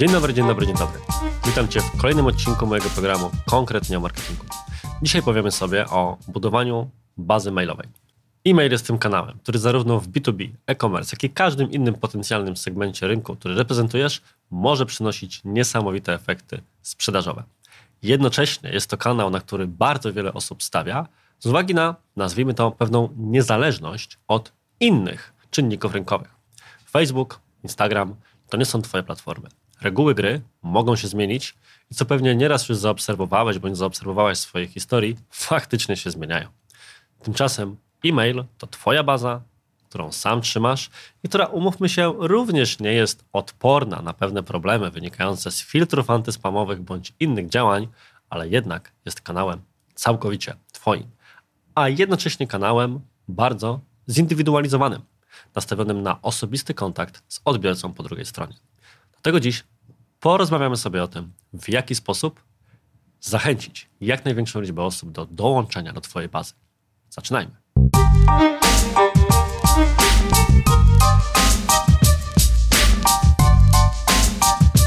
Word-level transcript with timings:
Dzień 0.00 0.10
dobry, 0.12 0.34
dzień 0.34 0.46
dobry, 0.46 0.66
dzień 0.66 0.76
dobry. 0.76 1.00
Witam 1.46 1.68
Cię 1.68 1.80
w 1.80 1.96
kolejnym 1.96 2.26
odcinku 2.26 2.66
mojego 2.66 2.88
programu 2.88 3.30
Konkretnie 3.46 3.98
o 3.98 4.00
marketingu. 4.00 4.46
Dzisiaj 5.02 5.22
powiemy 5.22 5.50
sobie 5.50 5.86
o 5.86 6.18
budowaniu 6.28 6.90
bazy 7.16 7.52
mailowej. 7.52 7.88
E-mail 8.44 8.72
jest 8.72 8.86
tym 8.86 8.98
kanałem, 8.98 9.38
który 9.42 9.58
zarówno 9.58 10.00
w 10.00 10.08
B2B, 10.08 10.50
e-commerce, 10.66 11.10
jak 11.12 11.24
i 11.24 11.30
każdym 11.30 11.70
innym 11.70 11.94
potencjalnym 11.94 12.56
segmencie 12.56 13.06
rynku, 13.06 13.36
który 13.36 13.54
reprezentujesz, 13.54 14.22
może 14.50 14.86
przynosić 14.86 15.40
niesamowite 15.44 16.14
efekty 16.14 16.60
sprzedażowe. 16.82 17.42
Jednocześnie 18.02 18.70
jest 18.70 18.90
to 18.90 18.96
kanał, 18.96 19.30
na 19.30 19.40
który 19.40 19.66
bardzo 19.66 20.12
wiele 20.12 20.32
osób 20.32 20.62
stawia, 20.62 21.06
z 21.38 21.46
uwagi 21.46 21.74
na, 21.74 21.94
nazwijmy 22.16 22.54
to, 22.54 22.70
pewną 22.70 23.08
niezależność 23.16 24.18
od 24.28 24.52
innych 24.80 25.32
czynników 25.50 25.94
rynkowych. 25.94 26.34
Facebook, 26.90 27.40
Instagram 27.62 28.14
to 28.48 28.56
nie 28.56 28.64
są 28.64 28.82
Twoje 28.82 29.02
platformy. 29.02 29.48
Reguły 29.80 30.14
gry 30.14 30.40
mogą 30.62 30.96
się 30.96 31.08
zmienić 31.08 31.54
i 31.90 31.94
co 31.94 32.04
pewnie 32.04 32.34
nieraz 32.34 32.68
już 32.68 32.78
zaobserwowałeś 32.78 33.58
bądź 33.58 33.76
zaobserwowałaś 33.76 34.38
w 34.38 34.40
swojej 34.40 34.68
historii, 34.68 35.16
faktycznie 35.30 35.96
się 35.96 36.10
zmieniają. 36.10 36.48
Tymczasem 37.22 37.76
e-mail 38.04 38.44
to 38.58 38.66
Twoja 38.66 39.02
baza, 39.02 39.42
którą 39.90 40.12
sam 40.12 40.40
trzymasz 40.40 40.90
i 41.22 41.28
która, 41.28 41.46
umówmy 41.46 41.88
się, 41.88 42.14
również 42.18 42.78
nie 42.78 42.92
jest 42.92 43.24
odporna 43.32 44.02
na 44.02 44.12
pewne 44.12 44.42
problemy 44.42 44.90
wynikające 44.90 45.50
z 45.50 45.62
filtrów 45.62 46.10
antyspamowych 46.10 46.80
bądź 46.80 47.12
innych 47.20 47.48
działań, 47.48 47.88
ale 48.30 48.48
jednak 48.48 48.92
jest 49.04 49.20
kanałem 49.20 49.60
całkowicie 49.94 50.54
Twoim, 50.72 51.10
a 51.74 51.88
jednocześnie 51.88 52.46
kanałem 52.46 53.00
bardzo 53.28 53.80
zindywidualizowanym, 54.08 55.02
nastawionym 55.54 56.02
na 56.02 56.22
osobisty 56.22 56.74
kontakt 56.74 57.22
z 57.28 57.40
odbiorcą 57.44 57.92
po 57.92 58.02
drugiej 58.02 58.26
stronie. 58.26 58.54
Dlatego 59.12 59.40
dziś 59.40 59.64
porozmawiamy 60.20 60.76
sobie 60.76 61.02
o 61.02 61.08
tym, 61.08 61.32
w 61.52 61.68
jaki 61.68 61.94
sposób 61.94 62.44
zachęcić 63.20 63.88
jak 64.00 64.24
największą 64.24 64.60
liczbę 64.60 64.82
osób 64.82 65.12
do 65.12 65.26
dołączenia 65.26 65.92
do 65.92 66.00
Twojej 66.00 66.28
bazy. 66.28 66.54
Zaczynajmy. 67.10 67.52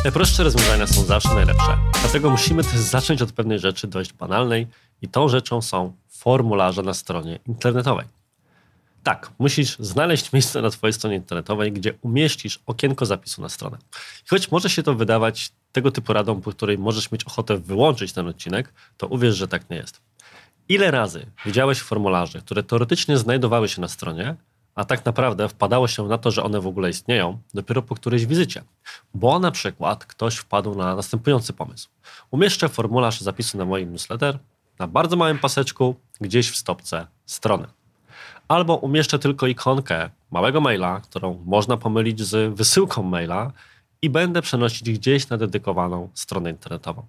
Najprostsze 0.03 0.43
rozwiązania 0.43 0.87
są 0.87 1.03
zawsze 1.03 1.33
najlepsze, 1.33 1.77
dlatego 2.01 2.29
musimy 2.29 2.63
też 2.63 2.73
zacząć 2.75 3.21
od 3.21 3.31
pewnej 3.31 3.59
rzeczy 3.59 3.87
dość 3.87 4.13
banalnej 4.13 4.67
i 5.01 5.07
tą 5.07 5.29
rzeczą 5.29 5.61
są 5.61 5.93
formularze 6.09 6.81
na 6.81 6.93
stronie 6.93 7.39
internetowej. 7.47 8.05
Tak, 9.03 9.31
musisz 9.39 9.77
znaleźć 9.79 10.33
miejsce 10.33 10.61
na 10.61 10.69
Twojej 10.69 10.93
stronie 10.93 11.15
internetowej, 11.15 11.71
gdzie 11.71 11.93
umieścisz 12.01 12.59
okienko 12.65 13.05
zapisu 13.05 13.41
na 13.41 13.49
stronę. 13.49 13.77
I 14.25 14.29
choć 14.29 14.51
może 14.51 14.69
się 14.69 14.83
to 14.83 14.93
wydawać 14.93 15.51
tego 15.71 15.91
typu 15.91 16.13
radą, 16.13 16.41
po 16.41 16.51
której 16.51 16.77
możesz 16.77 17.11
mieć 17.11 17.23
ochotę 17.23 17.57
wyłączyć 17.57 18.13
ten 18.13 18.27
odcinek, 18.27 18.73
to 18.97 19.07
uwierz, 19.07 19.35
że 19.35 19.47
tak 19.47 19.69
nie 19.69 19.77
jest. 19.77 20.01
Ile 20.69 20.91
razy 20.91 21.25
widziałeś 21.45 21.81
formularze, 21.81 22.39
które 22.39 22.63
teoretycznie 22.63 23.17
znajdowały 23.17 23.69
się 23.69 23.81
na 23.81 23.87
stronie, 23.87 24.35
a 24.75 24.85
tak 24.85 25.05
naprawdę 25.05 25.49
wpadało 25.49 25.87
się 25.87 26.07
na 26.07 26.17
to, 26.17 26.31
że 26.31 26.43
one 26.43 26.61
w 26.61 26.67
ogóle 26.67 26.89
istnieją, 26.89 27.39
dopiero 27.53 27.81
po 27.81 27.95
którejś 27.95 28.25
wizycie. 28.25 28.63
Bo 29.13 29.39
na 29.39 29.51
przykład 29.51 30.05
ktoś 30.05 30.35
wpadł 30.35 30.75
na 30.75 30.95
następujący 30.95 31.53
pomysł. 31.53 31.89
Umieszczę 32.31 32.69
formularz 32.69 33.21
zapisu 33.21 33.57
na 33.57 33.65
moim 33.65 33.91
newsletter 33.91 34.39
na 34.79 34.87
bardzo 34.87 35.15
małym 35.15 35.39
paseczku 35.39 35.95
gdzieś 36.21 36.51
w 36.51 36.55
stopce 36.55 37.07
strony 37.25 37.67
albo 38.47 38.75
umieszczę 38.75 39.19
tylko 39.19 39.47
ikonkę 39.47 40.09
małego 40.31 40.61
maila, 40.61 41.01
którą 41.01 41.43
można 41.45 41.77
pomylić 41.77 42.21
z 42.21 42.55
wysyłką 42.55 43.03
maila 43.03 43.51
i 44.01 44.09
będę 44.09 44.41
przenosić 44.41 44.91
gdzieś 44.91 45.29
na 45.29 45.37
dedykowaną 45.37 46.09
stronę 46.13 46.49
internetową. 46.49 47.05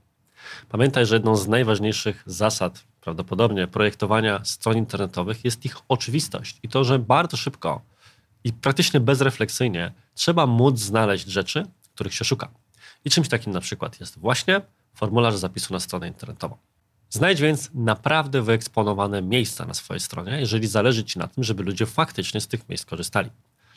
Pamiętaj, 0.69 1.07
że 1.07 1.15
jedną 1.15 1.37
z 1.37 1.49
najważniejszych 1.49 2.23
zasad 2.27 2.85
prawdopodobnie 3.05 3.67
projektowania 3.67 4.45
stron 4.45 4.77
internetowych 4.77 5.45
jest 5.45 5.65
ich 5.65 5.77
oczywistość 5.89 6.59
i 6.63 6.69
to, 6.69 6.85
że 6.85 6.99
bardzo 6.99 7.37
szybko 7.37 7.81
i 8.45 8.53
praktycznie 8.53 9.01
bezrefleksyjnie 9.01 9.93
trzeba 10.15 10.47
móc 10.47 10.79
znaleźć 10.79 11.27
rzeczy, 11.27 11.67
których 11.95 12.15
się 12.15 12.25
szuka. 12.25 12.49
I 13.05 13.11
czymś 13.11 13.29
takim 13.29 13.53
na 13.53 13.61
przykład 13.61 14.01
jest 14.01 14.19
właśnie 14.19 14.61
formularz 14.95 15.37
zapisu 15.37 15.75
na 15.75 15.81
stronę 15.81 16.09
internetową. 16.09 16.57
Znajdź 17.11 17.41
więc 17.41 17.71
naprawdę 17.75 18.43
wyeksponowane 18.43 19.23
miejsca 19.23 19.67
na 19.67 19.75
swojej 19.75 20.01
stronie, 20.01 20.41
jeżeli 20.41 20.69
zależy 20.69 21.05
Ci 21.05 21.19
na 21.19 21.29
tym, 21.29 21.45
żeby 21.45 21.63
ludzie 21.63 21.87
faktycznie 21.87 22.41
z 22.41 22.49
tych 22.49 22.69
miejsc 22.69 22.85
korzystali. 22.85 23.31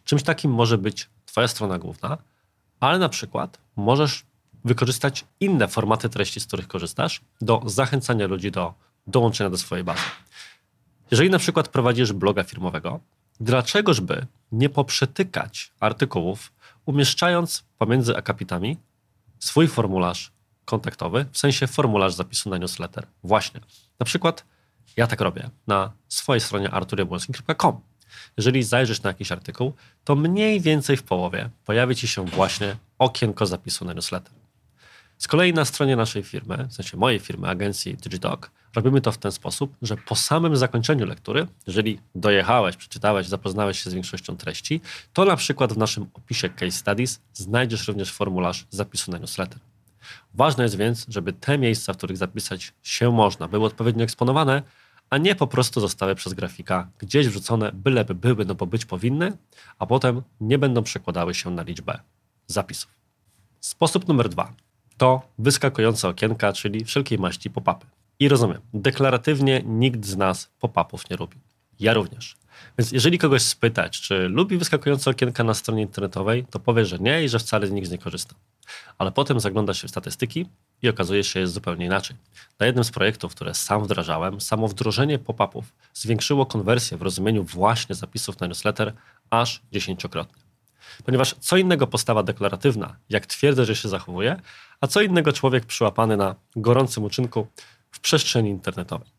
Czymś 0.03 0.23
takim 0.23 0.51
może 0.51 0.77
być 0.77 1.09
Twoja 1.25 1.47
strona 1.47 1.79
główna, 1.79 2.17
ale 2.79 2.99
na 2.99 3.09
przykład 3.09 3.57
możesz 3.75 4.25
wykorzystać 4.65 5.25
inne 5.39 5.67
formaty 5.67 6.09
treści, 6.09 6.39
z 6.39 6.45
których 6.45 6.67
korzystasz, 6.67 7.21
do 7.41 7.61
zachęcania 7.65 8.27
ludzi 8.27 8.51
do 8.51 8.86
dołączenia 9.07 9.49
do 9.49 9.57
swojej 9.57 9.83
bazy. 9.83 10.01
Jeżeli 11.11 11.29
na 11.29 11.39
przykład 11.39 11.67
prowadzisz 11.67 12.13
bloga 12.13 12.43
firmowego, 12.43 12.99
dlaczegożby 13.39 14.25
nie 14.51 14.69
poprzetykać 14.69 15.71
artykułów, 15.79 16.51
umieszczając 16.85 17.63
pomiędzy 17.77 18.17
akapitami 18.17 18.77
swój 19.39 19.67
formularz 19.67 20.31
kontaktowy, 20.65 21.25
w 21.31 21.37
sensie 21.37 21.67
formularz 21.67 22.13
zapisu 22.13 22.49
na 22.49 22.57
newsletter. 22.57 23.07
Właśnie. 23.23 23.59
Na 23.99 24.05
przykład 24.05 24.45
ja 24.97 25.07
tak 25.07 25.21
robię 25.21 25.49
na 25.67 25.91
swojej 26.07 26.41
stronie 26.41 26.71
arturjabłonski.com. 26.71 27.79
Jeżeli 28.37 28.63
zajrzysz 28.63 29.01
na 29.01 29.09
jakiś 29.09 29.31
artykuł, 29.31 29.73
to 30.03 30.15
mniej 30.15 30.61
więcej 30.61 30.97
w 30.97 31.03
połowie 31.03 31.49
pojawi 31.65 31.95
Ci 31.95 32.07
się 32.07 32.25
właśnie 32.25 32.75
okienko 32.99 33.45
zapisu 33.45 33.85
na 33.85 33.93
newsletter. 33.93 34.36
Z 35.17 35.27
kolei 35.27 35.53
na 35.53 35.65
stronie 35.65 35.95
naszej 35.95 36.23
firmy, 36.23 36.67
w 36.69 36.73
sensie 36.73 36.97
mojej 36.97 37.19
firmy, 37.19 37.47
agencji 37.47 37.97
DigiDoc, 37.97 38.39
robimy 38.75 39.01
to 39.01 39.11
w 39.11 39.17
ten 39.17 39.31
sposób, 39.31 39.75
że 39.81 39.97
po 39.97 40.15
samym 40.15 40.57
zakończeniu 40.57 41.05
lektury, 41.05 41.47
jeżeli 41.67 41.99
dojechałeś, 42.15 42.75
przeczytałeś, 42.75 43.27
zapoznałeś 43.27 43.83
się 43.83 43.89
z 43.89 43.93
większością 43.93 44.37
treści, 44.37 44.81
to 45.13 45.25
na 45.25 45.35
przykład 45.35 45.73
w 45.73 45.77
naszym 45.77 46.07
opisie 46.13 46.49
Case 46.49 46.71
Studies 46.71 47.21
znajdziesz 47.33 47.87
również 47.87 48.11
formularz 48.11 48.65
zapisu 48.69 49.11
na 49.11 49.17
newsletter. 49.17 49.59
Ważne 50.33 50.63
jest 50.63 50.77
więc, 50.77 51.05
żeby 51.09 51.33
te 51.33 51.57
miejsca, 51.57 51.93
w 51.93 51.97
których 51.97 52.17
zapisać 52.17 52.73
się 52.83 53.11
można, 53.11 53.47
były 53.47 53.65
odpowiednio 53.65 54.03
eksponowane, 54.03 54.63
a 55.09 55.17
nie 55.17 55.35
po 55.35 55.47
prostu 55.47 55.81
zostały 55.81 56.15
przez 56.15 56.33
grafika 56.33 56.89
gdzieś 56.99 57.27
wrzucone, 57.27 57.71
byleby 57.73 58.15
były, 58.15 58.45
no 58.45 58.55
bo 58.55 58.65
być 58.65 58.85
powinny, 58.85 59.37
a 59.79 59.85
potem 59.85 60.21
nie 60.41 60.57
będą 60.57 60.83
przekładały 60.83 61.33
się 61.33 61.49
na 61.51 61.63
liczbę 61.63 61.99
zapisów. 62.47 62.91
Sposób 63.59 64.07
numer 64.07 64.29
dwa 64.29 64.53
to 64.97 65.21
wyskakujące 65.39 66.07
okienka, 66.07 66.53
czyli 66.53 66.85
wszelkiej 66.85 67.19
maści 67.19 67.49
pop-upy. 67.49 67.85
I 68.19 68.29
rozumiem, 68.29 68.61
deklaratywnie 68.73 69.63
nikt 69.65 70.05
z 70.05 70.17
nas 70.17 70.49
pop-upów 70.59 71.09
nie 71.09 71.17
lubi. 71.17 71.37
Ja 71.79 71.93
również. 71.93 72.37
Więc 72.77 72.91
jeżeli 72.91 73.17
kogoś 73.17 73.41
spytać, 73.41 74.01
czy 74.01 74.27
lubi 74.27 74.57
wyskakujące 74.57 75.09
okienka 75.09 75.43
na 75.43 75.53
stronie 75.53 75.81
internetowej, 75.81 76.45
to 76.51 76.59
powie, 76.59 76.85
że 76.85 76.99
nie 76.99 77.23
i 77.23 77.29
że 77.29 77.39
wcale 77.39 77.67
z 77.67 77.71
nich 77.71 77.91
nie 77.91 77.97
korzysta 77.97 78.35
ale 78.97 79.11
potem 79.11 79.39
zagląda 79.39 79.73
się 79.73 79.87
w 79.87 79.91
statystyki 79.91 80.45
i 80.81 80.89
okazuje 80.89 81.23
się, 81.23 81.31
że 81.31 81.39
jest 81.39 81.53
zupełnie 81.53 81.85
inaczej. 81.85 82.15
Na 82.59 82.65
jednym 82.65 82.83
z 82.83 82.91
projektów, 82.91 83.35
które 83.35 83.53
sam 83.53 83.83
wdrażałem, 83.83 84.41
samo 84.41 84.67
wdrożenie 84.67 85.19
pop-upów 85.19 85.73
zwiększyło 85.93 86.45
konwersję 86.45 86.97
w 86.97 87.01
rozumieniu 87.01 87.43
właśnie 87.43 87.95
zapisów 87.95 88.39
na 88.39 88.47
newsletter 88.47 88.93
aż 89.29 89.61
dziesięciokrotnie. 89.71 90.46
Ponieważ 91.05 91.35
co 91.39 91.57
innego 91.57 91.87
postawa 91.87 92.23
deklaratywna, 92.23 92.95
jak 93.09 93.25
twierdzę, 93.25 93.65
że 93.65 93.75
się 93.75 93.89
zachowuje, 93.89 94.41
a 94.81 94.87
co 94.87 95.01
innego 95.01 95.33
człowiek 95.33 95.65
przyłapany 95.65 96.17
na 96.17 96.35
gorącym 96.55 97.03
uczynku 97.03 97.47
w 97.91 97.99
przestrzeni 97.99 98.49
internetowej. 98.49 99.09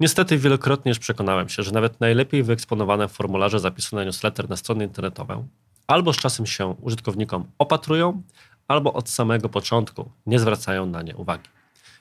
Niestety 0.00 0.38
wielokrotnie 0.38 0.90
już 0.90 0.98
przekonałem 0.98 1.48
się, 1.48 1.62
że 1.62 1.72
nawet 1.72 2.00
najlepiej 2.00 2.42
wyeksponowane 2.42 3.08
formularze 3.08 3.60
zapisu 3.60 3.96
na 3.96 4.04
newsletter 4.04 4.48
na 4.48 4.56
stronę 4.56 4.84
internetową 4.84 5.48
albo 5.90 6.12
z 6.12 6.16
czasem 6.16 6.46
się 6.46 6.66
użytkownikom 6.66 7.50
opatrują, 7.58 8.22
albo 8.68 8.92
od 8.92 9.08
samego 9.08 9.48
początku 9.48 10.10
nie 10.26 10.38
zwracają 10.38 10.86
na 10.86 11.02
nie 11.02 11.16
uwagi. 11.16 11.48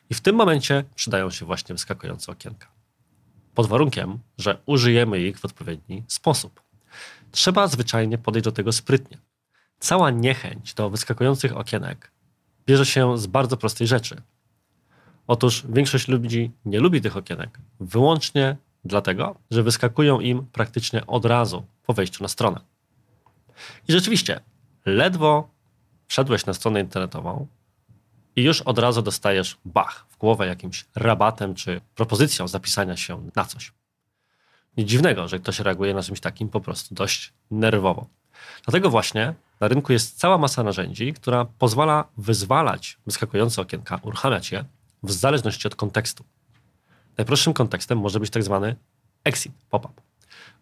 I 0.10 0.14
w 0.14 0.22
tym 0.22 0.36
momencie 0.36 0.84
przydają 0.96 1.30
się 1.30 1.46
właśnie 1.46 1.75
wyskakujące 1.75 2.32
okienka. 2.32 2.68
Pod 3.56 3.68
warunkiem, 3.68 4.20
że 4.38 4.58
użyjemy 4.66 5.20
ich 5.20 5.40
w 5.40 5.46
odpowiedni 5.46 6.04
sposób. 6.08 6.62
Trzeba 7.31 7.68
zwyczajnie 7.68 8.18
podejść 8.18 8.44
do 8.44 8.52
tego 8.52 8.72
sprytnie. 8.72 9.18
Cała 9.80 10.12
niechęć 10.12 10.74
do 10.74 10.90
wyskakujących 10.90 11.58
okienek 11.58 12.12
bierze 12.68 12.86
się 12.86 13.18
z 13.18 13.28
bardzo 13.28 13.58
prostej 13.58 13.88
rzeczy. 13.88 14.22
Otóż 15.28 15.66
większość 15.70 16.08
ludzi 16.08 16.52
nie 16.66 16.80
lubi 16.80 17.02
tych 17.02 17.18
okienek 17.18 17.60
wyłącznie 17.80 18.58
dlatego, 18.86 19.36
że 19.52 19.64
wyskakują 19.64 20.20
im 20.20 20.46
praktycznie 20.46 21.08
od 21.08 21.26
razu 21.26 21.66
po 21.86 21.94
wejściu 21.94 22.24
na 22.24 22.28
stronę. 22.28 22.62
I 23.88 23.92
rzeczywiście, 23.92 24.40
ledwo 24.86 25.50
wszedłeś 26.08 26.46
na 26.46 26.54
stronę 26.54 26.80
internetową 26.82 27.48
i 28.36 28.44
już 28.44 28.62
od 28.62 28.80
razu 28.80 29.02
dostajesz 29.02 29.58
bach 29.66 30.06
w 30.10 30.18
głowę 30.18 30.48
jakimś 30.48 30.86
rabatem 30.96 31.56
czy 31.56 31.82
propozycją 31.96 32.48
zapisania 32.48 32.98
się 32.98 33.30
na 33.36 33.46
coś. 33.46 33.74
Nic 34.77 34.89
dziwnego, 34.89 35.27
że 35.27 35.39
ktoś 35.39 35.60
reaguje 35.60 35.94
na 35.94 36.04
czymś 36.04 36.19
takim 36.19 36.50
po 36.50 36.62
prostu 36.62 36.95
dość 36.95 37.33
nerwowo. 37.51 38.07
Dlatego 38.66 38.89
właśnie 38.89 39.33
na 39.60 39.68
rynku 39.68 39.94
jest 39.94 40.19
cała 40.19 40.38
masa 40.38 40.63
narzędzi, 40.63 41.13
która 41.13 41.45
pozwala 41.45 42.06
wyzwalać 42.18 42.98
wyskakujące 43.06 43.62
okienka, 43.62 44.00
uruchamiać 44.01 44.51
je 44.51 44.66
w 45.04 45.12
zależności 45.12 45.68
od 45.68 45.75
kontekstu. 45.75 46.24
Najprostszym 47.18 47.54
kontekstem 47.54 48.00
może 48.00 48.19
być 48.19 48.30
tak 48.30 48.44
zwany 48.44 48.75
exit 49.24 49.54
pop-up. 49.69 50.01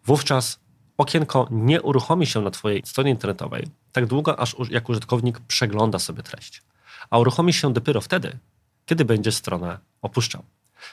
Wówczas 0.04 0.60
okienko 0.98 1.48
nie 1.50 1.82
uruchomi 1.82 2.26
się 2.26 2.42
na 2.42 2.50
Twojej 2.50 2.82
stronie 2.84 3.10
internetowej 3.10 3.68
tak 3.92 4.06
długo, 4.06 4.40
aż 4.40 4.56
jak 4.70 4.88
użytkownik 4.88 5.40
przegląda 5.40 5.98
sobie 5.98 6.22
treść. 6.22 6.62
A 7.10 7.18
uruchomi 7.18 7.52
się 7.52 7.72
dopiero 7.72 8.00
wtedy, 8.00 8.38
kiedy 8.86 9.04
będzie 9.04 9.32
stronę 9.32 9.78
opuszczał. 10.02 10.42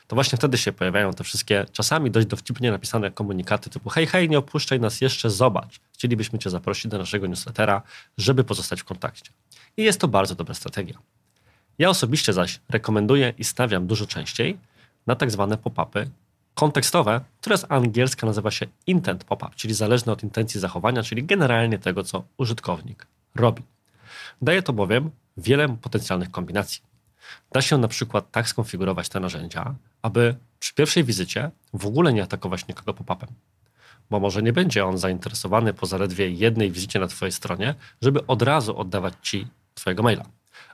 To 0.08 0.16
właśnie 0.16 0.38
wtedy 0.38 0.58
się 0.58 0.72
pojawiają 0.72 1.14
te 1.14 1.24
wszystkie 1.24 1.66
czasami 1.72 2.12
dość 2.12 2.28
dowcipnie 2.28 2.72
napisane 2.72 3.12
komunikaty 3.12 3.70
typu 3.70 3.90
hej, 3.90 4.08
hej, 4.08 4.30
nie 4.30 4.38
opuszczaj 4.38 4.80
nas 4.80 5.02
jeszcze, 5.02 5.30
zobacz. 5.30 5.80
Chcielibyśmy 5.94 6.40
Cię 6.40 6.50
zaprosić 6.50 6.88
do 6.88 6.98
naszego 6.98 7.28
newslettera, 7.28 7.82
żeby 8.18 8.44
pozostać 8.44 8.82
w 8.82 8.84
kontakcie. 8.84 9.32
I 9.78 9.84
jest 9.84 10.00
to 10.00 10.08
bardzo 10.08 10.36
dobra 10.36 10.54
strategia. 10.54 11.00
Ja 11.80 11.90
osobiście 11.90 12.34
zaś 12.34 12.60
rekomenduję 12.70 13.34
i 13.38 13.44
stawiam 13.44 13.88
dużo 13.88 14.08
częściej 14.08 14.58
na 15.08 15.16
tak 15.16 15.32
zwane 15.32 15.58
pop-upy 15.58 16.10
kontekstowe, 16.56 17.22
które 17.42 17.58
z 17.58 17.66
angielska 17.70 18.28
nazywa 18.28 18.52
się 18.52 18.66
intent 18.88 19.24
pop-up, 19.24 19.52
czyli 19.56 19.74
zależne 19.74 20.12
od 20.12 20.24
intencji 20.24 20.60
zachowania, 20.60 21.04
czyli 21.04 21.24
generalnie 21.24 21.80
tego, 21.80 22.04
co 22.04 22.24
użytkownik 22.38 23.08
robi. 23.36 23.64
Daje 24.42 24.64
to 24.64 24.74
bowiem 24.74 25.12
wiele 25.38 25.70
potencjalnych 25.70 26.32
kombinacji. 26.32 26.82
Da 27.52 27.62
się 27.62 27.78
na 27.78 27.88
przykład 27.88 28.32
tak 28.32 28.50
skonfigurować 28.50 29.10
te 29.10 29.20
narzędzia, 29.20 29.76
aby 30.02 30.36
przy 30.60 30.74
pierwszej 30.74 31.04
wizycie 31.04 31.52
w 31.74 31.86
ogóle 31.86 32.14
nie 32.14 32.24
atakować 32.24 32.68
nikogo 32.68 32.94
pop-upem. 32.94 33.30
Bo 34.10 34.20
może 34.20 34.42
nie 34.42 34.54
będzie 34.54 34.86
on 34.86 34.98
zainteresowany 34.98 35.74
po 35.74 35.86
zaledwie 35.86 36.30
jednej 36.30 36.72
wizycie 36.72 37.00
na 37.00 37.08
Twojej 37.08 37.32
stronie, 37.32 37.76
żeby 38.02 38.28
od 38.28 38.42
razu 38.42 38.78
oddawać 38.78 39.14
Ci 39.22 39.48
Twojego 39.74 40.04
maila. 40.04 40.26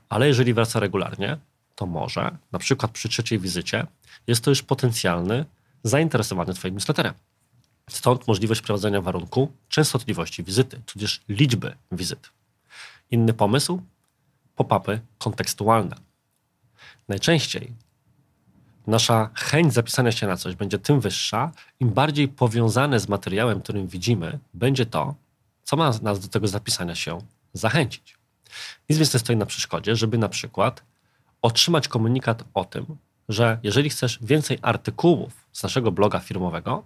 Ale 0.09 0.27
jeżeli 0.27 0.53
wraca 0.53 0.79
regularnie, 0.79 1.37
to 1.75 1.85
może, 1.85 2.37
na 2.51 2.59
przykład 2.59 2.91
przy 2.91 3.09
trzeciej 3.09 3.39
wizycie, 3.39 3.87
jest 4.27 4.43
to 4.43 4.51
już 4.51 4.63
potencjalny 4.63 5.45
zainteresowany 5.83 6.53
Twoim 6.53 6.73
newsletterem. 6.73 7.13
Stąd 7.89 8.27
możliwość 8.27 8.61
wprowadzenia 8.61 9.01
warunku 9.01 9.51
częstotliwości 9.69 10.43
wizyty, 10.43 10.81
tudzież 10.85 11.21
liczby 11.29 11.75
wizyt. 11.91 12.29
Inny 13.11 13.33
pomysł? 13.33 13.81
Pop-upy 14.55 14.99
kontekstualne. 15.17 16.10
Najczęściej 17.07 17.73
nasza 18.87 19.29
chęć 19.33 19.73
zapisania 19.73 20.11
się 20.11 20.27
na 20.27 20.37
coś 20.37 20.55
będzie 20.55 20.79
tym 20.79 20.99
wyższa, 20.99 21.51
im 21.79 21.89
bardziej 21.89 22.27
powiązane 22.27 22.99
z 22.99 23.09
materiałem, 23.09 23.61
którym 23.61 23.87
widzimy, 23.87 24.39
będzie 24.53 24.85
to, 24.85 25.15
co 25.63 25.75
ma 25.75 25.91
nas 26.01 26.19
do 26.19 26.27
tego 26.27 26.47
zapisania 26.47 26.95
się 26.95 27.21
zachęcić. 27.53 28.17
Nic 28.89 28.99
więc 28.99 29.13
nie 29.13 29.19
stoi 29.19 29.35
na 29.35 29.45
przeszkodzie, 29.45 29.95
żeby 29.95 30.17
na 30.17 30.29
przykład 30.29 30.83
otrzymać 31.41 31.87
komunikat 31.87 32.43
o 32.53 32.65
tym, 32.65 32.85
że 33.29 33.59
jeżeli 33.63 33.89
chcesz 33.89 34.19
więcej 34.21 34.59
artykułów 34.61 35.47
z 35.51 35.63
naszego 35.63 35.91
bloga 35.91 36.19
firmowego, 36.19 36.83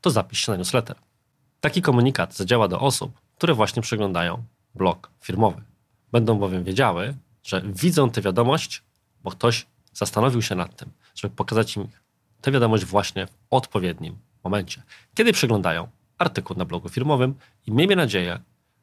to 0.00 0.10
zapisz 0.10 0.46
się 0.46 0.52
na 0.52 0.58
newsletter. 0.58 0.96
Taki 1.60 1.82
komunikat 1.82 2.34
zadziała 2.34 2.68
do 2.68 2.80
osób, 2.80 3.20
które 3.36 3.54
właśnie 3.54 3.82
przeglądają 3.82 4.42
blog 4.74 5.10
firmowy. 5.20 5.62
Będą 6.12 6.38
bowiem 6.38 6.64
wiedziały, 6.64 7.14
że 7.42 7.62
widzą 7.64 8.10
tę 8.10 8.20
wiadomość, 8.20 8.82
bo 9.28 9.32
ktoś 9.32 9.66
zastanowił 9.94 10.42
się 10.42 10.54
nad 10.54 10.76
tym, 10.76 10.90
żeby 11.14 11.36
pokazać 11.36 11.76
im 11.76 11.88
tę 12.40 12.52
wiadomość 12.52 12.84
właśnie 12.84 13.26
w 13.26 13.30
odpowiednim 13.50 14.18
momencie, 14.44 14.82
kiedy 15.14 15.32
przeglądają 15.32 15.88
artykuł 16.18 16.56
na 16.56 16.64
blogu 16.64 16.88
firmowym 16.88 17.34
i 17.66 17.72
miejmy 17.72 17.96
nadzieję, 17.96 18.40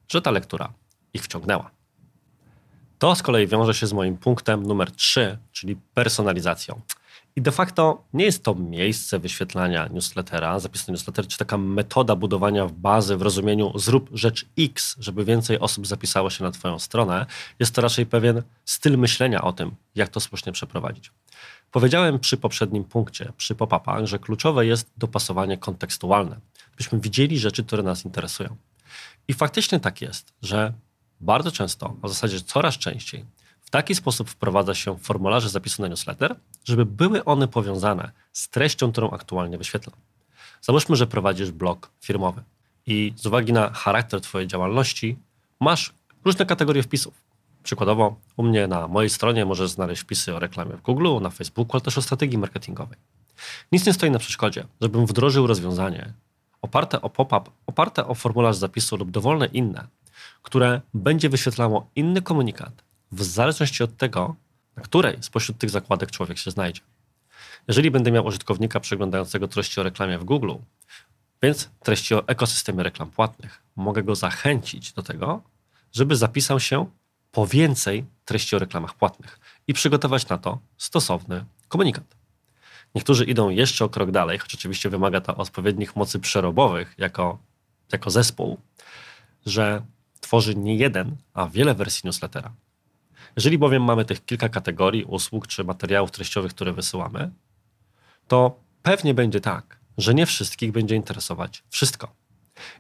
że 0.08 0.22
ta 0.22 0.32
lektura 0.32 0.74
ich 1.14 1.24
wciągnęła. 1.24 1.72
To 3.00 3.16
z 3.16 3.22
kolei 3.22 3.48
wiąże 3.48 3.74
się 3.74 3.88
z 3.88 3.94
moim 3.94 4.18
punktem 4.18 4.64
numer 4.64 4.92
3, 4.92 5.38
czyli 5.52 5.76
personalizacją. 5.94 6.82
I 7.38 7.42
de 7.42 7.52
facto 7.52 8.04
nie 8.14 8.26
jest 8.26 8.44
to 8.44 8.56
miejsce 8.56 9.20
wyświetlania 9.20 9.88
newslettera, 9.88 10.60
zapis 10.60 10.88
na 10.88 10.92
newsletter, 10.92 11.28
czy 11.28 11.38
taka 11.38 11.58
metoda 11.58 12.16
budowania 12.16 12.66
bazy 12.66 13.18
w 13.18 13.22
rozumieniu 13.22 13.80
zrób 13.80 14.10
rzecz 14.14 14.46
X, 14.60 14.96
żeby 15.00 15.26
więcej 15.26 15.60
osób 15.60 15.88
zapisało 15.88 16.30
się 16.30 16.44
na 16.44 16.52
Twoją 16.52 16.80
stronę. 16.80 17.26
Jest 17.60 17.76
to 17.76 17.82
raczej 17.82 18.06
pewien 18.06 18.44
styl 18.66 18.98
myślenia 18.98 19.42
o 19.42 19.54
tym, 19.54 19.76
jak 19.96 20.10
to 20.10 20.20
słusznie 20.20 20.52
przeprowadzić. 20.52 21.12
Powiedziałem 21.72 22.20
przy 22.20 22.38
poprzednim 22.38 22.84
punkcie, 22.84 23.34
przy 23.38 23.56
pop-upach, 23.56 24.06
że 24.06 24.20
kluczowe 24.20 24.66
jest 24.66 24.92
dopasowanie 24.98 25.58
kontekstualne, 25.58 26.40
byśmy 26.78 27.00
widzieli 27.00 27.40
rzeczy, 27.40 27.64
które 27.64 27.84
nas 27.84 28.06
interesują. 28.06 28.56
I 29.28 29.34
faktycznie 29.34 29.80
tak 29.80 30.02
jest, 30.02 30.34
że 30.42 30.74
bardzo 31.22 31.52
często, 31.52 31.96
a 32.02 32.08
w 32.08 32.10
zasadzie 32.10 32.42
coraz 32.42 32.78
częściej, 32.78 33.26
w 33.62 33.70
taki 33.70 33.96
sposób 33.96 34.30
wprowadza 34.30 34.76
się 34.76 34.98
formularze 34.98 35.50
zapisu 35.50 35.82
na 35.82 35.88
newsletter, 35.88 36.36
żeby 36.66 36.86
były 36.86 37.26
one 37.26 37.48
powiązane 37.48 38.12
z 38.32 38.50
treścią, 38.50 38.92
którą 38.92 39.10
aktualnie 39.10 39.58
wyświetlam. 39.58 39.96
Załóżmy, 40.62 40.96
że 40.96 41.08
prowadzisz 41.08 41.52
blog 41.52 41.92
firmowy 42.02 42.44
i 42.86 43.14
z 43.16 43.26
uwagi 43.26 43.54
na 43.54 43.70
charakter 43.70 44.22
Twojej 44.22 44.48
działalności 44.48 45.18
masz 45.60 45.94
różne 46.26 46.46
kategorie 46.46 46.84
wpisów. 46.84 47.14
Przykładowo, 47.64 48.16
u 48.38 48.44
mnie 48.44 48.68
na 48.68 48.88
mojej 48.88 49.10
stronie 49.10 49.46
możesz 49.46 49.70
znaleźć 49.70 50.02
wpisy 50.02 50.36
o 50.36 50.40
reklamie 50.40 50.78
w 50.78 50.82
Google, 50.82 51.22
na 51.22 51.30
Facebooku, 51.30 51.74
ale 51.74 51.82
też 51.82 51.98
o 51.98 52.02
strategii 52.02 52.38
marketingowej. 52.38 52.98
Nic 53.72 53.86
nie 53.86 53.94
stoi 53.94 54.12
na 54.12 54.20
przeszkodzie, 54.20 54.66
żebym 54.82 55.06
wdrożył 55.06 55.48
rozwiązanie 55.48 56.14
oparte 56.62 57.02
o 57.02 57.10
pop-up, 57.10 57.52
oparte 57.68 58.08
o 58.08 58.16
formularz 58.16 58.58
zapisu 58.58 58.98
lub 58.98 59.12
dowolne 59.12 59.46
inne, 59.46 59.88
które 60.42 60.82
będzie 60.94 61.30
wyświetlało 61.30 61.90
inny 61.96 62.22
komunikat 62.22 62.84
w 63.12 63.24
zależności 63.24 63.84
od 63.84 63.98
tego, 63.98 64.36
na 64.76 64.84
której 64.84 65.18
spośród 65.22 65.58
tych 65.58 65.70
zakładek 65.70 66.12
człowiek 66.12 66.38
się 66.38 66.52
znajdzie. 66.52 66.82
Jeżeli 67.68 67.92
będę 67.92 68.12
miał 68.12 68.26
użytkownika 68.26 68.80
przeglądającego 68.80 69.48
treści 69.48 69.80
o 69.80 69.84
reklamie 69.84 70.18
w 70.18 70.24
Google, 70.24 70.54
więc 71.42 71.70
treści 71.84 72.16
o 72.16 72.28
ekosystemie 72.28 72.84
reklam 72.84 73.12
płatnych, 73.12 73.62
mogę 73.76 74.04
go 74.04 74.16
zachęcić 74.16 74.94
do 74.94 75.04
tego, 75.04 75.42
żeby 75.94 76.16
zapisał 76.16 76.60
się 76.60 76.86
po 77.32 77.48
więcej 77.48 78.06
treści 78.26 78.56
o 78.56 78.60
reklamach 78.60 78.94
płatnych 78.94 79.40
i 79.68 79.74
przygotować 79.74 80.28
na 80.28 80.38
to 80.38 80.60
stosowny 80.78 81.46
komunikat. 81.68 82.16
Niektórzy 82.96 83.26
idą 83.26 83.50
jeszcze 83.50 83.86
o 83.86 83.90
krok 83.90 84.12
dalej, 84.12 84.40
choć 84.40 84.56
oczywiście 84.56 84.90
wymaga 84.90 85.22
to 85.22 85.36
odpowiednich 85.36 85.96
mocy 85.96 86.20
przerobowych 86.20 86.96
jako, 86.98 87.38
jako 87.92 88.10
zespół, 88.10 88.58
że 89.46 89.82
tworzy 90.22 90.56
nie 90.56 90.76
jeden, 90.76 91.16
a 91.34 91.48
wiele 91.48 91.76
wersji 91.76 92.02
newslettera. 92.06 92.52
Jeżeli 93.36 93.58
bowiem 93.58 93.84
mamy 93.84 94.06
tych 94.06 94.26
kilka 94.26 94.50
kategorii 94.50 95.04
usług 95.04 95.48
czy 95.48 95.64
materiałów 95.64 96.12
treściowych, 96.12 96.54
które 96.54 96.74
wysyłamy, 96.74 97.32
to 98.28 98.60
pewnie 98.84 99.14
będzie 99.14 99.42
tak, 99.42 99.80
że 99.98 100.14
nie 100.14 100.26
wszystkich 100.26 100.72
będzie 100.72 100.96
interesować 100.96 101.64
wszystko. 101.70 102.16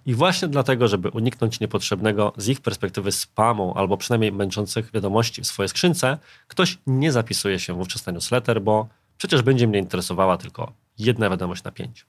I 0.05 0.13
właśnie 0.13 0.47
dlatego, 0.47 0.87
żeby 0.87 1.09
uniknąć 1.09 1.59
niepotrzebnego 1.59 2.33
z 2.37 2.47
ich 2.47 2.61
perspektywy 2.61 3.11
spamu 3.11 3.73
albo 3.77 3.97
przynajmniej 3.97 4.31
męczących 4.31 4.91
wiadomości 4.91 5.41
w 5.41 5.47
swojej 5.47 5.69
skrzynce, 5.69 6.17
ktoś 6.47 6.77
nie 6.87 7.11
zapisuje 7.11 7.59
się 7.59 7.73
wówczas 7.73 8.05
na 8.05 8.11
newsletter, 8.11 8.61
bo 8.61 8.87
przecież 9.17 9.41
będzie 9.41 9.67
mnie 9.67 9.79
interesowała 9.79 10.37
tylko 10.37 10.73
jedna 10.97 11.29
wiadomość 11.29 11.63
na 11.63 11.71
pięć. 11.71 12.05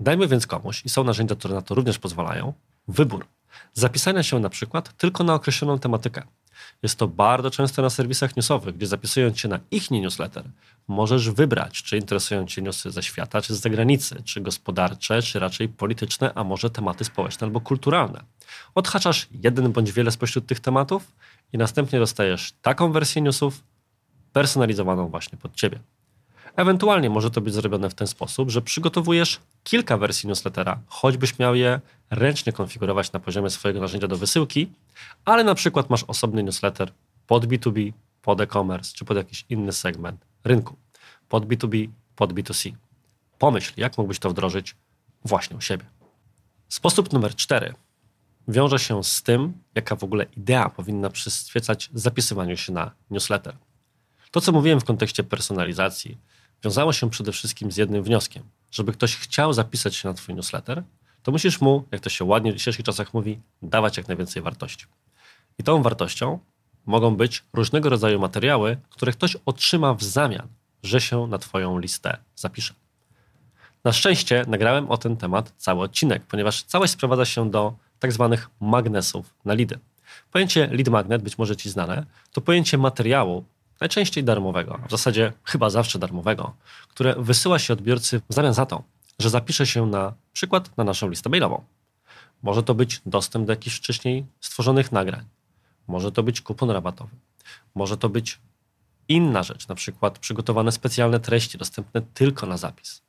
Dajmy 0.00 0.28
więc 0.28 0.46
komuś, 0.46 0.84
i 0.84 0.88
są 0.88 1.04
narzędzia, 1.04 1.34
które 1.34 1.54
na 1.54 1.62
to 1.62 1.74
również 1.74 1.98
pozwalają, 1.98 2.52
wybór. 2.88 3.26
Zapisania 3.74 4.22
się 4.22 4.40
na 4.40 4.48
przykład 4.48 4.96
tylko 4.96 5.24
na 5.24 5.34
określoną 5.34 5.78
tematykę. 5.78 6.22
Jest 6.82 6.98
to 6.98 7.08
bardzo 7.08 7.50
często 7.50 7.82
na 7.82 7.90
serwisach 7.90 8.36
newsowych, 8.36 8.76
gdzie 8.76 8.86
zapisując 8.86 9.40
się 9.40 9.48
na 9.48 9.60
ich 9.70 9.90
newsletter, 9.90 10.44
możesz 10.88 11.30
wybrać, 11.30 11.82
czy 11.82 11.96
interesują 11.98 12.46
Cię 12.46 12.62
newsy 12.62 12.90
ze 12.90 13.02
świata, 13.02 13.42
czy 13.42 13.54
z 13.54 13.60
zagranicy, 13.60 14.22
czy 14.24 14.40
gospodarcze, 14.40 15.22
czy 15.22 15.38
raczej 15.38 15.68
polityczne, 15.68 16.32
a 16.34 16.44
może 16.44 16.70
tematy 16.70 17.04
społeczne 17.04 17.46
albo 17.46 17.60
kulturalne. 17.60 18.24
Odhaczasz 18.74 19.28
jeden 19.42 19.72
bądź 19.72 19.92
wiele 19.92 20.10
spośród 20.10 20.46
tych 20.46 20.60
tematów 20.60 21.12
i 21.52 21.58
następnie 21.58 21.98
dostajesz 21.98 22.52
taką 22.62 22.92
wersję 22.92 23.22
newsów 23.22 23.62
personalizowaną 24.32 25.08
właśnie 25.08 25.38
pod 25.38 25.54
Ciebie. 25.54 25.80
Ewentualnie 26.56 27.10
może 27.10 27.30
to 27.30 27.40
być 27.40 27.54
zrobione 27.54 27.90
w 27.90 27.94
ten 27.94 28.06
sposób, 28.06 28.50
że 28.50 28.62
przygotowujesz 28.62 29.40
kilka 29.64 29.96
wersji 29.96 30.28
newslettera, 30.28 30.80
choćbyś 30.86 31.38
miał 31.38 31.54
je 31.54 31.80
ręcznie 32.10 32.52
konfigurować 32.52 33.12
na 33.12 33.20
poziomie 33.20 33.50
swojego 33.50 33.80
narzędzia 33.80 34.08
do 34.08 34.16
wysyłki, 34.16 34.70
ale 35.24 35.44
na 35.44 35.54
przykład 35.54 35.90
masz 35.90 36.04
osobny 36.04 36.42
newsletter 36.42 36.92
pod 37.26 37.46
B2B, 37.46 37.92
pod 38.22 38.40
e-commerce 38.40 38.92
czy 38.94 39.04
pod 39.04 39.16
jakiś 39.16 39.44
inny 39.48 39.72
segment 39.72 40.26
rynku. 40.44 40.76
Pod 41.28 41.46
B2B, 41.46 41.88
pod 42.16 42.32
B2C. 42.32 42.72
Pomyśl, 43.38 43.72
jak 43.76 43.98
mógłbyś 43.98 44.18
to 44.18 44.30
wdrożyć 44.30 44.76
właśnie 45.24 45.56
u 45.56 45.60
siebie. 45.60 45.84
Sposób 46.68 47.12
numer 47.12 47.34
cztery 47.34 47.74
wiąże 48.48 48.78
się 48.78 49.04
z 49.04 49.22
tym, 49.22 49.52
jaka 49.74 49.96
w 49.96 50.04
ogóle 50.04 50.26
idea 50.36 50.68
powinna 50.68 51.10
przyświecać 51.10 51.90
zapisywaniu 51.94 52.56
się 52.56 52.72
na 52.72 52.90
newsletter. 53.10 53.56
To, 54.30 54.40
co 54.40 54.52
mówiłem 54.52 54.80
w 54.80 54.84
kontekście 54.84 55.24
personalizacji, 55.24 56.18
wiązało 56.64 56.92
się 56.92 57.10
przede 57.10 57.32
wszystkim 57.32 57.72
z 57.72 57.76
jednym 57.76 58.02
wnioskiem. 58.02 58.42
Żeby 58.70 58.92
ktoś 58.92 59.16
chciał 59.16 59.52
zapisać 59.52 59.96
się 59.96 60.08
na 60.08 60.14
Twój 60.14 60.34
newsletter, 60.34 60.82
to 61.22 61.32
musisz 61.32 61.60
mu, 61.60 61.84
jak 61.90 62.00
to 62.00 62.10
się 62.10 62.24
ładnie 62.24 62.52
w 62.52 62.56
dzisiejszych 62.56 62.84
czasach 62.84 63.14
mówi, 63.14 63.40
dawać 63.62 63.96
jak 63.96 64.08
najwięcej 64.08 64.42
wartości. 64.42 64.86
I 65.58 65.62
tą 65.62 65.82
wartością 65.82 66.38
mogą 66.86 67.16
być 67.16 67.44
różnego 67.52 67.88
rodzaju 67.88 68.20
materiały, 68.20 68.76
które 68.90 69.12
ktoś 69.12 69.36
otrzyma 69.46 69.94
w 69.94 70.02
zamian, 70.02 70.48
że 70.82 71.00
się 71.00 71.26
na 71.26 71.38
Twoją 71.38 71.78
listę 71.78 72.16
zapisze. 72.36 72.74
Na 73.84 73.92
szczęście 73.92 74.44
nagrałem 74.48 74.90
o 74.90 74.96
ten 74.96 75.16
temat 75.16 75.52
cały 75.56 75.82
odcinek, 75.82 76.22
ponieważ 76.26 76.62
całość 76.62 76.92
sprowadza 76.92 77.24
się 77.24 77.50
do 77.50 77.74
tak 77.98 78.12
zwanych 78.12 78.50
magnesów 78.60 79.34
na 79.44 79.54
lidy. 79.54 79.78
Pojęcie 80.32 80.66
lead 80.66 80.88
magnet, 80.88 81.22
być 81.22 81.38
może 81.38 81.56
Ci 81.56 81.70
znane, 81.70 82.06
to 82.32 82.40
pojęcie 82.40 82.78
materiału, 82.78 83.44
najczęściej 83.80 84.24
darmowego, 84.24 84.78
a 84.84 84.88
w 84.88 84.90
zasadzie 84.90 85.32
chyba 85.44 85.70
zawsze 85.70 85.98
darmowego, 85.98 86.54
które 86.88 87.14
wysyła 87.18 87.58
się 87.58 87.72
odbiorcy 87.72 88.20
w 88.28 88.34
zamian 88.34 88.54
za 88.54 88.66
to, 88.66 88.82
że 89.18 89.30
zapisze 89.30 89.66
się 89.66 89.86
na 89.86 90.12
przykład 90.32 90.76
na 90.76 90.84
naszą 90.84 91.08
listę 91.08 91.30
mailową. 91.30 91.64
Może 92.42 92.62
to 92.62 92.74
być 92.74 93.02
dostęp 93.06 93.46
do 93.46 93.52
jakichś 93.52 93.76
wcześniej 93.76 94.26
stworzonych 94.40 94.92
nagrań. 94.92 95.24
Może 95.86 96.12
to 96.12 96.22
być 96.22 96.40
kupon 96.40 96.70
rabatowy. 96.70 97.16
Może 97.74 97.96
to 97.96 98.08
być 98.08 98.40
inna 99.08 99.42
rzecz, 99.42 99.68
na 99.68 99.74
przykład 99.74 100.18
przygotowane 100.18 100.72
specjalne 100.72 101.20
treści 101.20 101.58
dostępne 101.58 102.02
tylko 102.14 102.46
na 102.46 102.56
zapis. 102.56 103.02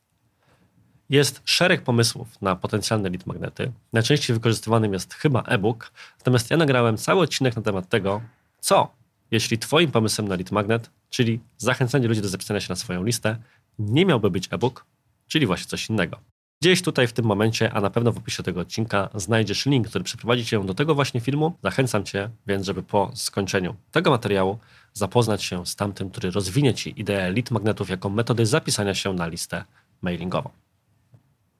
Jest 1.09 1.41
szereg 1.45 1.83
pomysłów 1.83 2.41
na 2.41 2.55
potencjalne 2.55 3.09
lead 3.09 3.25
magnety. 3.25 3.71
Najczęściej 3.93 4.33
wykorzystywanym 4.33 4.93
jest 4.93 5.13
chyba 5.13 5.41
e-book, 5.41 5.91
natomiast 6.17 6.51
ja 6.51 6.57
nagrałem 6.57 6.97
cały 6.97 7.21
odcinek 7.21 7.55
na 7.55 7.61
temat 7.61 7.89
tego, 7.89 8.21
co 8.59 8.91
jeśli 9.31 9.57
Twoim 9.57 9.91
pomysłem 9.91 10.27
na 10.27 10.35
lead 10.35 10.51
magnet, 10.51 10.89
czyli 11.09 11.39
zachęcanie 11.57 12.07
ludzi 12.07 12.21
do 12.21 12.27
zapisania 12.27 12.59
się 12.59 12.69
na 12.69 12.75
swoją 12.75 13.03
listę, 13.03 13.37
nie 13.79 14.05
miałby 14.05 14.29
być 14.31 14.47
e-book, 14.51 14.85
czyli 15.27 15.45
właśnie 15.45 15.67
coś 15.67 15.89
innego. 15.89 16.19
Gdzieś 16.61 16.81
tutaj 16.81 17.07
w 17.07 17.13
tym 17.13 17.25
momencie, 17.25 17.73
a 17.73 17.81
na 17.81 17.89
pewno 17.89 18.11
w 18.11 18.17
opisie 18.17 18.43
tego 18.43 18.61
odcinka, 18.61 19.09
znajdziesz 19.15 19.65
link, 19.65 19.87
który 19.87 20.03
przyprowadzi 20.03 20.45
Cię 20.45 20.63
do 20.65 20.73
tego 20.73 20.95
właśnie 20.95 21.21
filmu. 21.21 21.57
Zachęcam 21.63 22.03
Cię 22.03 22.29
więc, 22.47 22.65
żeby 22.65 22.83
po 22.83 23.11
skończeniu 23.15 23.75
tego 23.91 24.11
materiału 24.11 24.57
zapoznać 24.93 25.43
się 25.43 25.65
z 25.65 25.75
tamtym, 25.75 26.09
który 26.09 26.31
rozwinie 26.31 26.73
Ci 26.73 26.99
ideę 26.99 27.31
lead 27.31 27.51
magnetów 27.51 27.89
jako 27.89 28.09
metody 28.09 28.45
zapisania 28.45 28.93
się 28.93 29.13
na 29.13 29.27
listę 29.27 29.63
mailingową. 30.01 30.49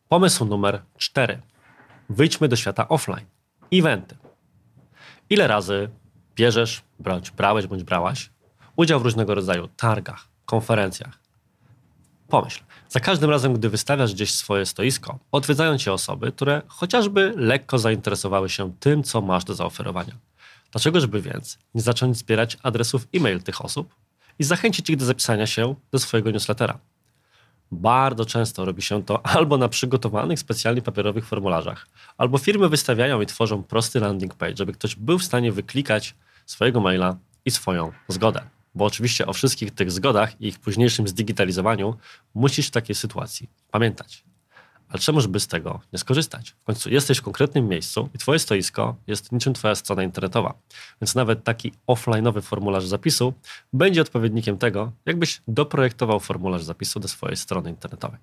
Pomysł 0.09 0.45
numer 0.45 0.81
4. 0.97 1.41
Wyjdźmy 2.09 2.47
do 2.47 2.55
świata 2.55 2.87
offline. 2.87 3.25
Eventy. 3.73 4.15
Ile 5.29 5.47
razy 5.47 5.89
bierzesz, 6.35 6.81
bądź 6.99 7.31
brałeś, 7.31 7.67
bądź 7.67 7.83
brałaś 7.83 8.29
udział 8.75 8.99
w 8.99 9.03
różnego 9.03 9.35
rodzaju 9.35 9.67
targach, 9.67 10.27
konferencjach? 10.45 11.19
Pomyśl, 12.27 12.63
za 12.89 12.99
każdym 12.99 13.29
razem, 13.29 13.53
gdy 13.53 13.69
wystawiasz 13.69 14.13
gdzieś 14.13 14.33
swoje 14.33 14.65
stoisko, 14.65 15.19
odwiedzają 15.31 15.77
cię 15.77 15.93
osoby, 15.93 16.31
które 16.31 16.61
chociażby 16.67 17.33
lekko 17.37 17.79
zainteresowały 17.79 18.49
się 18.49 18.73
tym, 18.79 19.03
co 19.03 19.21
masz 19.21 19.43
do 19.43 19.53
zaoferowania. 19.53 20.13
Dlaczegożby 20.71 21.21
więc 21.21 21.57
nie 21.75 21.81
zacząć 21.81 22.17
zbierać 22.17 22.57
adresów 22.63 23.07
e-mail 23.15 23.43
tych 23.43 23.65
osób 23.65 23.95
i 24.39 24.43
zachęcić 24.43 24.89
ich 24.89 24.97
do 24.97 25.05
zapisania 25.05 25.47
się 25.47 25.75
do 25.91 25.99
swojego 25.99 26.31
newslettera? 26.31 26.79
Bardzo 27.71 28.25
często 28.25 28.65
robi 28.65 28.81
się 28.81 29.03
to 29.03 29.25
albo 29.35 29.57
na 29.57 29.69
przygotowanych 29.69 30.39
specjalnie 30.39 30.81
papierowych 30.81 31.25
formularzach, 31.25 31.87
albo 32.17 32.37
firmy 32.37 32.69
wystawiają 32.69 33.21
i 33.21 33.25
tworzą 33.25 33.63
prosty 33.63 33.99
landing 33.99 34.35
page, 34.35 34.55
żeby 34.57 34.73
ktoś 34.73 34.95
był 34.95 35.19
w 35.19 35.23
stanie 35.23 35.51
wyklikać 35.51 36.15
swojego 36.45 36.81
maila 36.81 37.17
i 37.45 37.51
swoją 37.51 37.91
zgodę. 38.07 38.41
Bo 38.75 38.85
oczywiście 38.85 39.27
o 39.27 39.33
wszystkich 39.33 39.71
tych 39.71 39.91
zgodach 39.91 40.41
i 40.41 40.47
ich 40.47 40.59
późniejszym 40.59 41.07
zdigitalizowaniu 41.07 41.95
musisz 42.33 42.67
w 42.67 42.71
takiej 42.71 42.95
sytuacji 42.95 43.49
pamiętać. 43.71 44.23
Ale 44.89 44.99
czemuż 44.99 45.27
by 45.27 45.39
z 45.39 45.47
tego 45.47 45.81
nie 45.93 45.99
skorzystać? 45.99 46.55
W 46.59 46.63
końcu 46.63 46.89
jesteś 46.89 47.17
w 47.17 47.21
konkretnym 47.21 47.67
miejscu 47.67 48.09
i 48.15 48.17
twoje 48.17 48.39
stoisko 48.39 48.95
jest 49.07 49.31
niczym 49.31 49.53
twoja 49.53 49.75
strona 49.75 50.03
internetowa. 50.03 50.53
Więc 51.01 51.15
nawet 51.15 51.43
taki 51.43 51.71
offline'owy 51.87 52.41
formularz 52.41 52.85
zapisu 52.85 53.33
będzie 53.73 54.01
odpowiednikiem 54.01 54.57
tego, 54.57 54.91
jakbyś 55.05 55.41
doprojektował 55.47 56.19
formularz 56.19 56.63
zapisu 56.63 56.99
do 56.99 57.07
swojej 57.07 57.37
strony 57.37 57.69
internetowej. 57.69 58.19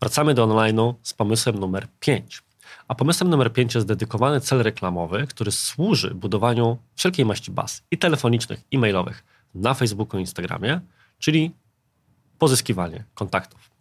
Wracamy 0.00 0.34
do 0.34 0.46
online'u 0.46 0.94
z 1.02 1.12
pomysłem 1.12 1.58
numer 1.58 1.86
5. 2.00 2.42
A 2.88 2.94
pomysłem 2.94 3.30
numer 3.30 3.52
5 3.52 3.74
jest 3.74 3.86
dedykowany 3.86 4.40
cel 4.40 4.62
reklamowy, 4.62 5.26
który 5.26 5.52
służy 5.52 6.14
budowaniu 6.14 6.78
wszelkiej 6.94 7.24
maści 7.24 7.50
baz 7.50 7.82
i 7.90 7.98
telefonicznych, 7.98 8.62
i 8.70 8.78
mailowych 8.78 9.24
na 9.54 9.74
Facebooku 9.74 10.18
i 10.18 10.20
Instagramie, 10.20 10.80
czyli 11.18 11.54
pozyskiwanie 12.38 13.04
kontaktów. 13.14 13.73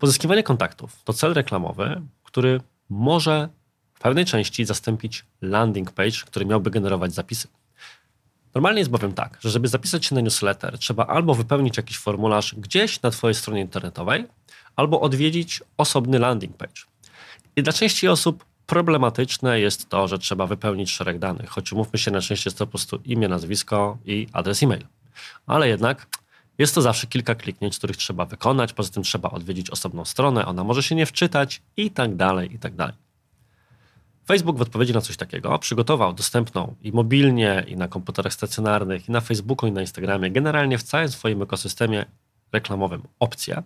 Pozyskiwanie 0.00 0.42
kontaktów 0.42 1.02
to 1.04 1.12
cel 1.12 1.34
reklamowy, 1.34 2.02
który 2.22 2.60
może 2.88 3.48
w 3.94 4.00
pewnej 4.00 4.24
części 4.24 4.64
zastąpić 4.64 5.24
landing 5.40 5.92
page, 5.92 6.16
który 6.26 6.46
miałby 6.46 6.70
generować 6.70 7.12
zapisy. 7.12 7.48
Normalnie 8.54 8.78
jest 8.78 8.90
bowiem 8.90 9.12
tak, 9.12 9.38
że 9.40 9.50
żeby 9.50 9.68
zapisać 9.68 10.06
się 10.06 10.14
na 10.14 10.20
newsletter, 10.20 10.78
trzeba 10.78 11.06
albo 11.06 11.34
wypełnić 11.34 11.76
jakiś 11.76 11.98
formularz 11.98 12.54
gdzieś 12.54 13.02
na 13.02 13.10
Twojej 13.10 13.34
stronie 13.34 13.60
internetowej, 13.60 14.26
albo 14.76 15.00
odwiedzić 15.00 15.62
osobny 15.76 16.18
landing 16.18 16.56
page. 16.56 16.82
I 17.56 17.62
dla 17.62 17.72
części 17.72 18.08
osób 18.08 18.44
problematyczne 18.66 19.60
jest 19.60 19.88
to, 19.88 20.08
że 20.08 20.18
trzeba 20.18 20.46
wypełnić 20.46 20.90
szereg 20.90 21.18
danych, 21.18 21.50
choć 21.50 21.72
umówmy 21.72 21.98
się, 21.98 22.10
na 22.10 22.20
szczęście 22.20 22.48
jest 22.50 22.58
to 22.58 22.66
po 22.66 22.70
prostu 22.70 23.00
imię, 23.04 23.28
nazwisko 23.28 23.98
i 24.04 24.26
adres 24.32 24.62
e-mail. 24.62 24.86
Ale 25.46 25.68
jednak 25.68 26.06
jest 26.60 26.74
to 26.74 26.82
zawsze 26.82 27.06
kilka 27.06 27.34
kliknięć, 27.34 27.78
których 27.78 27.96
trzeba 27.96 28.24
wykonać, 28.24 28.72
poza 28.72 28.92
tym 28.92 29.02
trzeba 29.02 29.30
odwiedzić 29.30 29.70
osobną 29.70 30.04
stronę, 30.04 30.46
ona 30.46 30.64
może 30.64 30.82
się 30.82 30.94
nie 30.94 31.06
wczytać 31.06 31.62
i 31.76 31.90
tak 31.90 32.16
dalej, 32.16 32.54
i 32.54 32.58
tak 32.58 32.74
dalej. 32.74 32.94
Facebook 34.26 34.58
w 34.58 34.60
odpowiedzi 34.60 34.92
na 34.92 35.00
coś 35.00 35.16
takiego 35.16 35.58
przygotował 35.58 36.12
dostępną 36.12 36.74
i 36.82 36.92
mobilnie, 36.92 37.64
i 37.68 37.76
na 37.76 37.88
komputerach 37.88 38.32
stacjonarnych, 38.32 39.08
i 39.08 39.12
na 39.12 39.20
Facebooku, 39.20 39.68
i 39.68 39.72
na 39.72 39.80
Instagramie, 39.80 40.30
generalnie 40.30 40.78
w 40.78 40.82
całym 40.82 41.08
swoim 41.08 41.42
ekosystemie 41.42 42.04
reklamowym 42.52 43.02
opcję, 43.18 43.62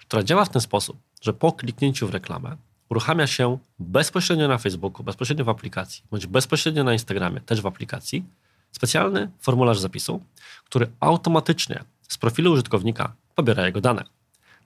która 0.00 0.22
działa 0.22 0.44
w 0.44 0.48
ten 0.48 0.60
sposób, 0.60 0.96
że 1.20 1.32
po 1.32 1.52
kliknięciu 1.52 2.06
w 2.06 2.10
reklamę 2.10 2.56
uruchamia 2.88 3.26
się 3.26 3.58
bezpośrednio 3.78 4.48
na 4.48 4.58
Facebooku, 4.58 5.04
bezpośrednio 5.04 5.44
w 5.44 5.48
aplikacji, 5.48 6.02
bądź 6.10 6.26
bezpośrednio 6.26 6.84
na 6.84 6.92
Instagramie, 6.92 7.40
też 7.40 7.60
w 7.60 7.66
aplikacji, 7.66 8.24
specjalny 8.72 9.30
formularz 9.40 9.78
zapisu, 9.78 10.20
który 10.64 10.90
automatycznie 11.00 11.84
z 12.12 12.18
profilu 12.18 12.52
użytkownika 12.52 13.14
pobiera 13.34 13.66
jego 13.66 13.80
dane. 13.80 14.04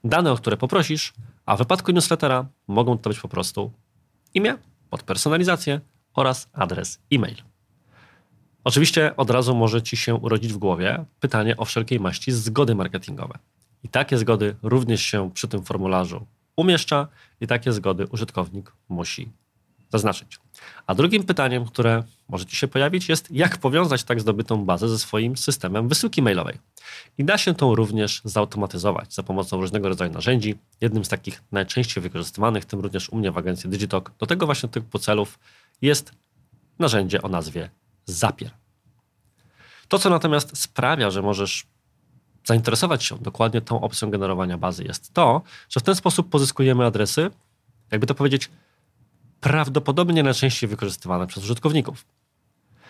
Dane, 0.03 0.31
o 0.31 0.35
które 0.35 0.57
poprosisz, 0.57 1.13
a 1.45 1.55
w 1.55 1.59
wypadku 1.59 1.91
newslettera 1.91 2.45
mogą 2.67 2.97
to 2.97 3.09
być 3.09 3.19
po 3.19 3.27
prostu 3.27 3.71
imię, 4.33 4.57
podpersonalizację 4.89 5.81
oraz 6.13 6.49
adres 6.53 6.99
e-mail. 7.11 7.35
Oczywiście 8.63 9.15
od 9.15 9.29
razu 9.29 9.55
może 9.55 9.81
Ci 9.81 9.97
się 9.97 10.15
urodzić 10.15 10.53
w 10.53 10.57
głowie 10.57 11.05
pytanie 11.19 11.57
o 11.57 11.65
wszelkiej 11.65 11.99
maści 11.99 12.31
zgody 12.31 12.75
marketingowe. 12.75 13.39
I 13.83 13.89
takie 13.89 14.17
zgody 14.17 14.55
również 14.63 15.01
się 15.01 15.31
przy 15.33 15.47
tym 15.47 15.63
formularzu 15.63 16.25
umieszcza 16.55 17.07
i 17.41 17.47
takie 17.47 17.73
zgody 17.73 18.07
użytkownik 18.07 18.71
musi 18.89 19.31
zaznaczyć. 19.91 20.39
A 20.87 20.95
drugim 20.95 21.23
pytaniem, 21.23 21.65
które 21.65 22.03
może 22.29 22.45
Ci 22.45 22.55
się 22.55 22.67
pojawić, 22.67 23.09
jest 23.09 23.31
jak 23.31 23.57
powiązać 23.57 24.03
tak 24.03 24.21
zdobytą 24.21 24.65
bazę 24.65 24.89
ze 24.89 24.99
swoim 24.99 25.37
systemem 25.37 25.87
wysyłki 25.87 26.21
mailowej. 26.21 26.57
I 27.17 27.23
da 27.23 27.37
się 27.37 27.53
to 27.53 27.75
również 27.75 28.21
zautomatyzować 28.25 29.13
za 29.13 29.23
pomocą 29.23 29.61
różnego 29.61 29.89
rodzaju 29.89 30.11
narzędzi. 30.11 30.55
Jednym 30.81 31.05
z 31.05 31.09
takich 31.09 31.43
najczęściej 31.51 32.03
wykorzystywanych, 32.03 32.65
tym 32.65 32.79
również 32.79 33.09
u 33.09 33.17
mnie 33.17 33.31
w 33.31 33.37
agencji 33.37 33.69
Digitalk, 33.69 34.11
do 34.19 34.25
tego 34.25 34.45
właśnie 34.45 34.69
typu 34.69 34.99
celów 34.99 35.39
jest 35.81 36.11
narzędzie 36.79 37.21
o 37.21 37.27
nazwie 37.27 37.69
Zapier. 38.05 38.51
To, 39.87 39.99
co 39.99 40.09
natomiast 40.09 40.57
sprawia, 40.57 41.11
że 41.11 41.21
możesz 41.21 41.67
zainteresować 42.45 43.03
się 43.03 43.17
dokładnie 43.17 43.61
tą 43.61 43.81
opcją 43.81 44.11
generowania 44.11 44.57
bazy, 44.57 44.83
jest 44.83 45.13
to, 45.13 45.41
że 45.69 45.79
w 45.79 45.83
ten 45.83 45.95
sposób 45.95 46.29
pozyskujemy 46.29 46.85
adresy, 46.85 47.31
jakby 47.91 48.07
to 48.07 48.15
powiedzieć, 48.15 48.49
prawdopodobnie 49.41 50.23
najczęściej 50.23 50.69
wykorzystywane 50.69 51.27
przez 51.27 51.43
użytkowników. 51.43 52.05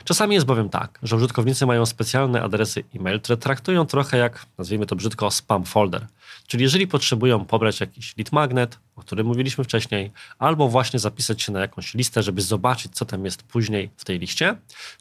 Czasami 0.04 0.36
jest 0.36 0.46
bowiem 0.46 0.70
tak, 0.70 1.00
że 1.04 1.16
użytkownicy 1.16 1.66
mają 1.66 1.86
specjalne 1.86 2.42
adresy 2.42 2.84
e-mail, 2.96 3.22
które 3.22 3.38
traktują 3.38 3.86
trochę 3.86 4.18
jak, 4.18 4.46
nazwijmy 4.58 4.86
to 4.86 4.96
brzydko, 4.96 5.32
spam 5.32 5.66
folder. 5.66 6.08
Czyli 6.48 6.64
jeżeli 6.64 6.88
potrzebują 6.88 7.46
pobrać 7.46 7.80
jakiś 7.80 8.18
lead 8.18 8.32
magnet, 8.32 8.80
o 8.96 9.02
którym 9.02 9.28
mówiliśmy 9.28 9.64
wcześniej, 9.64 10.12
albo 10.40 10.70
właśnie 10.70 11.00
zapisać 11.00 11.42
się 11.42 11.52
na 11.52 11.60
jakąś 11.60 11.94
listę, 11.94 12.24
żeby 12.24 12.42
zobaczyć, 12.42 12.96
co 12.96 13.06
tam 13.06 13.26
jest 13.26 13.44
później 13.44 13.90
w 13.98 14.06
tej 14.06 14.20
liście, 14.20 14.56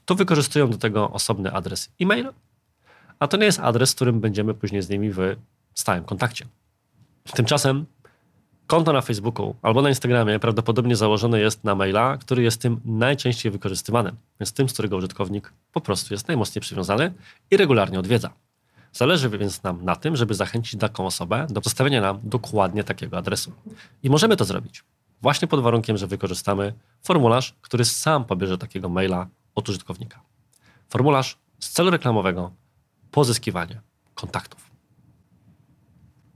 to 0.04 0.14
wykorzystują 0.14 0.70
do 0.70 0.78
tego 0.78 1.10
osobny 1.10 1.52
adres 1.52 1.90
e-mail, 2.00 2.32
a 3.18 3.28
to 3.28 3.36
nie 3.36 3.46
jest 3.46 3.60
adres, 3.60 3.90
z 3.90 3.94
którym 3.94 4.20
będziemy 4.20 4.54
później 4.54 4.82
z 4.82 4.88
nimi 4.88 5.12
w 5.12 5.36
stałym 5.74 6.04
kontakcie. 6.04 6.46
Tymczasem 7.34 7.86
konto 8.66 8.92
na 8.92 9.00
Facebooku 9.00 9.54
albo 9.62 9.82
na 9.82 9.88
Instagramie 9.88 10.38
prawdopodobnie 10.38 10.96
założone 10.96 11.40
jest 11.40 11.64
na 11.64 11.74
maila, 11.74 12.16
który 12.16 12.42
jest 12.42 12.60
tym 12.60 12.80
najczęściej 12.84 13.52
wykorzystywanym, 13.52 14.16
więc 14.40 14.52
tym, 14.52 14.68
z 14.68 14.72
którego 14.72 14.96
użytkownik 14.96 15.52
po 15.72 15.80
prostu 15.80 16.14
jest 16.14 16.28
najmocniej 16.28 16.60
przywiązany 16.60 17.12
i 17.50 17.56
regularnie 17.56 17.98
odwiedza. 17.98 18.30
Zależy 18.92 19.30
więc 19.30 19.62
nam 19.62 19.84
na 19.84 19.96
tym, 19.96 20.16
żeby 20.16 20.34
zachęcić 20.34 20.80
taką 20.80 21.06
osobę 21.06 21.46
do 21.50 21.60
zostawienia 21.64 22.00
nam 22.00 22.20
dokładnie 22.22 22.84
takiego 22.84 23.18
adresu. 23.18 23.52
I 24.02 24.10
możemy 24.10 24.36
to 24.36 24.44
zrobić 24.44 24.84
właśnie 25.22 25.48
pod 25.48 25.60
warunkiem, 25.60 25.96
że 25.96 26.06
wykorzystamy 26.06 26.72
formularz, 27.02 27.54
który 27.62 27.84
sam 27.84 28.24
pobierze 28.24 28.58
takiego 28.58 28.88
maila 28.88 29.26
od 29.54 29.68
użytkownika. 29.68 30.20
Formularz 30.88 31.38
z 31.58 31.70
celu 31.70 31.90
reklamowego 31.90 32.50
pozyskiwanie 33.10 33.80
kontaktów. 34.14 34.70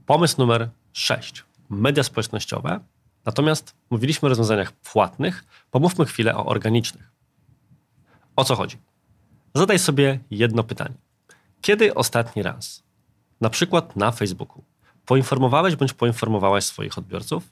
Pomysł 0.05 0.35
numer 0.37 0.69
6. 0.93 1.43
Media 1.71 2.03
społecznościowe. 2.03 2.79
Natomiast 3.25 3.75
mówiliśmy 3.89 4.25
o 4.25 4.29
rozwiązaniach 4.29 4.71
płatnych, 4.71 5.45
pomówmy 5.71 6.05
chwilę 6.05 6.35
o 6.35 6.45
organicznych. 6.45 7.11
O 8.35 8.43
co 8.43 8.55
chodzi? 8.55 8.77
Zadaj 9.55 9.79
sobie 9.79 10.19
jedno 10.31 10.63
pytanie. 10.63 10.95
Kiedy 11.61 11.93
ostatni 11.93 12.43
raz, 12.43 12.83
na 13.41 13.49
przykład 13.49 13.95
na 13.95 14.11
Facebooku, 14.11 14.63
poinformowałeś 15.05 15.75
bądź 15.75 15.93
poinformowałaś 15.93 16.63
swoich 16.63 16.97
odbiorców, 16.97 17.43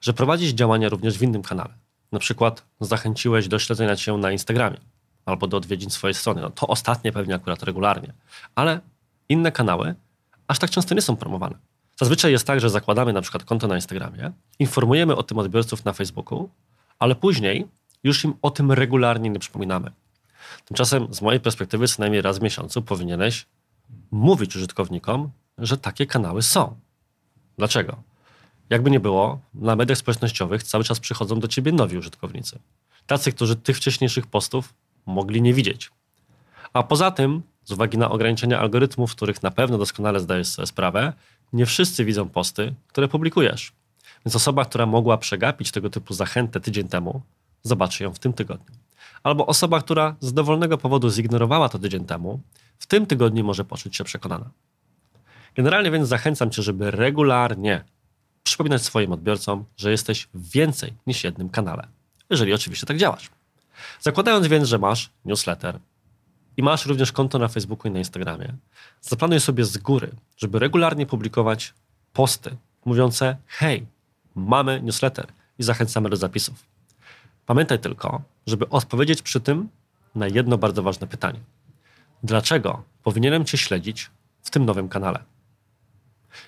że 0.00 0.12
prowadzisz 0.12 0.52
działania 0.52 0.88
również 0.88 1.18
w 1.18 1.22
innym 1.22 1.42
kanale? 1.42 1.74
Na 2.12 2.18
przykład 2.18 2.66
zachęciłeś 2.80 3.48
do 3.48 3.58
śledzenia 3.58 3.96
cię 3.96 4.12
na 4.12 4.32
Instagramie 4.32 4.80
albo 5.26 5.46
do 5.46 5.56
odwiedzin 5.56 5.90
swojej 5.90 6.14
strony. 6.14 6.40
No 6.40 6.50
to 6.50 6.66
ostatnie 6.66 7.12
pewnie 7.12 7.34
akurat 7.34 7.62
regularnie, 7.62 8.12
ale 8.54 8.80
inne 9.28 9.52
kanały 9.52 9.94
aż 10.48 10.58
tak 10.58 10.70
często 10.70 10.94
nie 10.94 11.02
są 11.02 11.16
promowane. 11.16 11.58
Zazwyczaj 11.96 12.32
jest 12.32 12.46
tak, 12.46 12.60
że 12.60 12.70
zakładamy 12.70 13.12
na 13.12 13.20
przykład 13.20 13.44
konto 13.44 13.66
na 13.66 13.74
Instagramie, 13.74 14.32
informujemy 14.58 15.16
o 15.16 15.22
tym 15.22 15.38
odbiorców 15.38 15.84
na 15.84 15.92
Facebooku, 15.92 16.48
ale 16.98 17.14
później 17.14 17.68
już 18.04 18.24
im 18.24 18.34
o 18.42 18.50
tym 18.50 18.72
regularnie 18.72 19.30
nie 19.30 19.38
przypominamy. 19.38 19.90
Tymczasem 20.64 21.14
z 21.14 21.22
mojej 21.22 21.40
perspektywy 21.40 21.88
co 21.88 22.02
najmniej 22.02 22.22
raz 22.22 22.38
w 22.38 22.42
miesiącu 22.42 22.82
powinieneś 22.82 23.46
mówić 24.10 24.56
użytkownikom, 24.56 25.30
że 25.58 25.76
takie 25.76 26.06
kanały 26.06 26.42
są. 26.42 26.76
Dlaczego? 27.58 27.96
Jakby 28.70 28.90
nie 28.90 29.00
było, 29.00 29.40
na 29.54 29.76
mediach 29.76 29.98
społecznościowych 29.98 30.62
cały 30.62 30.84
czas 30.84 31.00
przychodzą 31.00 31.40
do 31.40 31.48
ciebie 31.48 31.72
nowi 31.72 31.98
użytkownicy. 31.98 32.58
Tacy, 33.06 33.32
którzy 33.32 33.56
tych 33.56 33.76
wcześniejszych 33.76 34.26
postów 34.26 34.74
mogli 35.06 35.42
nie 35.42 35.54
widzieć. 35.54 35.90
A 36.72 36.82
poza 36.82 37.10
tym, 37.10 37.42
z 37.64 37.72
uwagi 37.72 37.98
na 37.98 38.10
ograniczenia 38.10 38.60
algorytmów, 38.60 39.12
których 39.12 39.42
na 39.42 39.50
pewno 39.50 39.78
doskonale 39.78 40.20
zdajesz 40.20 40.48
sobie 40.48 40.66
sprawę, 40.66 41.12
nie 41.54 41.66
wszyscy 41.66 42.04
widzą 42.04 42.28
posty, 42.28 42.74
które 42.88 43.08
publikujesz. 43.08 43.72
Więc 44.26 44.36
osoba, 44.36 44.64
która 44.64 44.86
mogła 44.86 45.18
przegapić 45.18 45.70
tego 45.70 45.90
typu 45.90 46.14
zachętę 46.14 46.60
tydzień 46.60 46.88
temu, 46.88 47.22
zobaczy 47.62 48.04
ją 48.04 48.12
w 48.12 48.18
tym 48.18 48.32
tygodniu. 48.32 48.76
Albo 49.22 49.46
osoba, 49.46 49.80
która 49.80 50.16
z 50.20 50.32
dowolnego 50.32 50.78
powodu 50.78 51.10
zignorowała 51.10 51.68
to 51.68 51.78
tydzień 51.78 52.04
temu, 52.04 52.40
w 52.78 52.86
tym 52.86 53.06
tygodniu 53.06 53.44
może 53.44 53.64
poczuć 53.64 53.96
się 53.96 54.04
przekonana. 54.04 54.50
Generalnie 55.54 55.90
więc 55.90 56.08
zachęcam 56.08 56.50
Cię, 56.50 56.62
żeby 56.62 56.90
regularnie 56.90 57.84
przypominać 58.42 58.82
swoim 58.82 59.12
odbiorcom, 59.12 59.64
że 59.76 59.90
jesteś 59.90 60.28
w 60.34 60.50
więcej 60.50 60.92
niż 61.06 61.24
jednym 61.24 61.48
kanale. 61.48 61.86
Jeżeli 62.30 62.54
oczywiście 62.54 62.86
tak 62.86 62.96
działasz. 62.96 63.30
Zakładając 64.00 64.46
więc, 64.46 64.68
że 64.68 64.78
masz 64.78 65.10
newsletter 65.24 65.78
i 66.56 66.62
masz 66.62 66.86
również 66.86 67.12
konto 67.12 67.38
na 67.38 67.48
Facebooku 67.48 67.88
i 67.88 67.90
na 67.90 67.98
Instagramie, 67.98 68.54
zaplanuj 69.00 69.40
sobie 69.40 69.64
z 69.64 69.78
góry, 69.78 70.10
żeby 70.36 70.58
regularnie 70.58 71.06
publikować 71.06 71.74
posty 72.12 72.56
mówiące: 72.84 73.36
hej, 73.46 73.86
mamy 74.34 74.82
newsletter 74.82 75.26
i 75.58 75.62
zachęcamy 75.62 76.10
do 76.10 76.16
zapisów. 76.16 76.66
Pamiętaj 77.46 77.78
tylko, 77.78 78.22
żeby 78.46 78.68
odpowiedzieć 78.68 79.22
przy 79.22 79.40
tym 79.40 79.68
na 80.14 80.26
jedno 80.26 80.58
bardzo 80.58 80.82
ważne 80.82 81.06
pytanie. 81.06 81.40
Dlaczego 82.22 82.82
powinienem 83.02 83.44
Cię 83.44 83.58
śledzić 83.58 84.10
w 84.42 84.50
tym 84.50 84.64
nowym 84.64 84.88
kanale? 84.88 85.24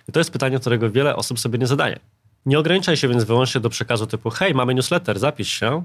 I 0.09 0.13
to 0.13 0.21
jest 0.21 0.31
pytanie, 0.31 0.59
którego 0.59 0.91
wiele 0.91 1.17
osób 1.17 1.41
sobie 1.41 1.59
nie 1.59 1.67
zadaje. 1.67 1.99
Nie 2.47 2.59
ograniczaj 2.59 2.97
się 2.97 3.09
więc 3.09 3.25
wyłącznie 3.25 3.61
do 3.61 3.71
przekazu 3.71 4.07
typu 4.07 4.31
hej, 4.31 4.55
mamy 4.55 4.75
newsletter, 4.75 5.19
zapisz 5.19 5.49
się, 5.49 5.83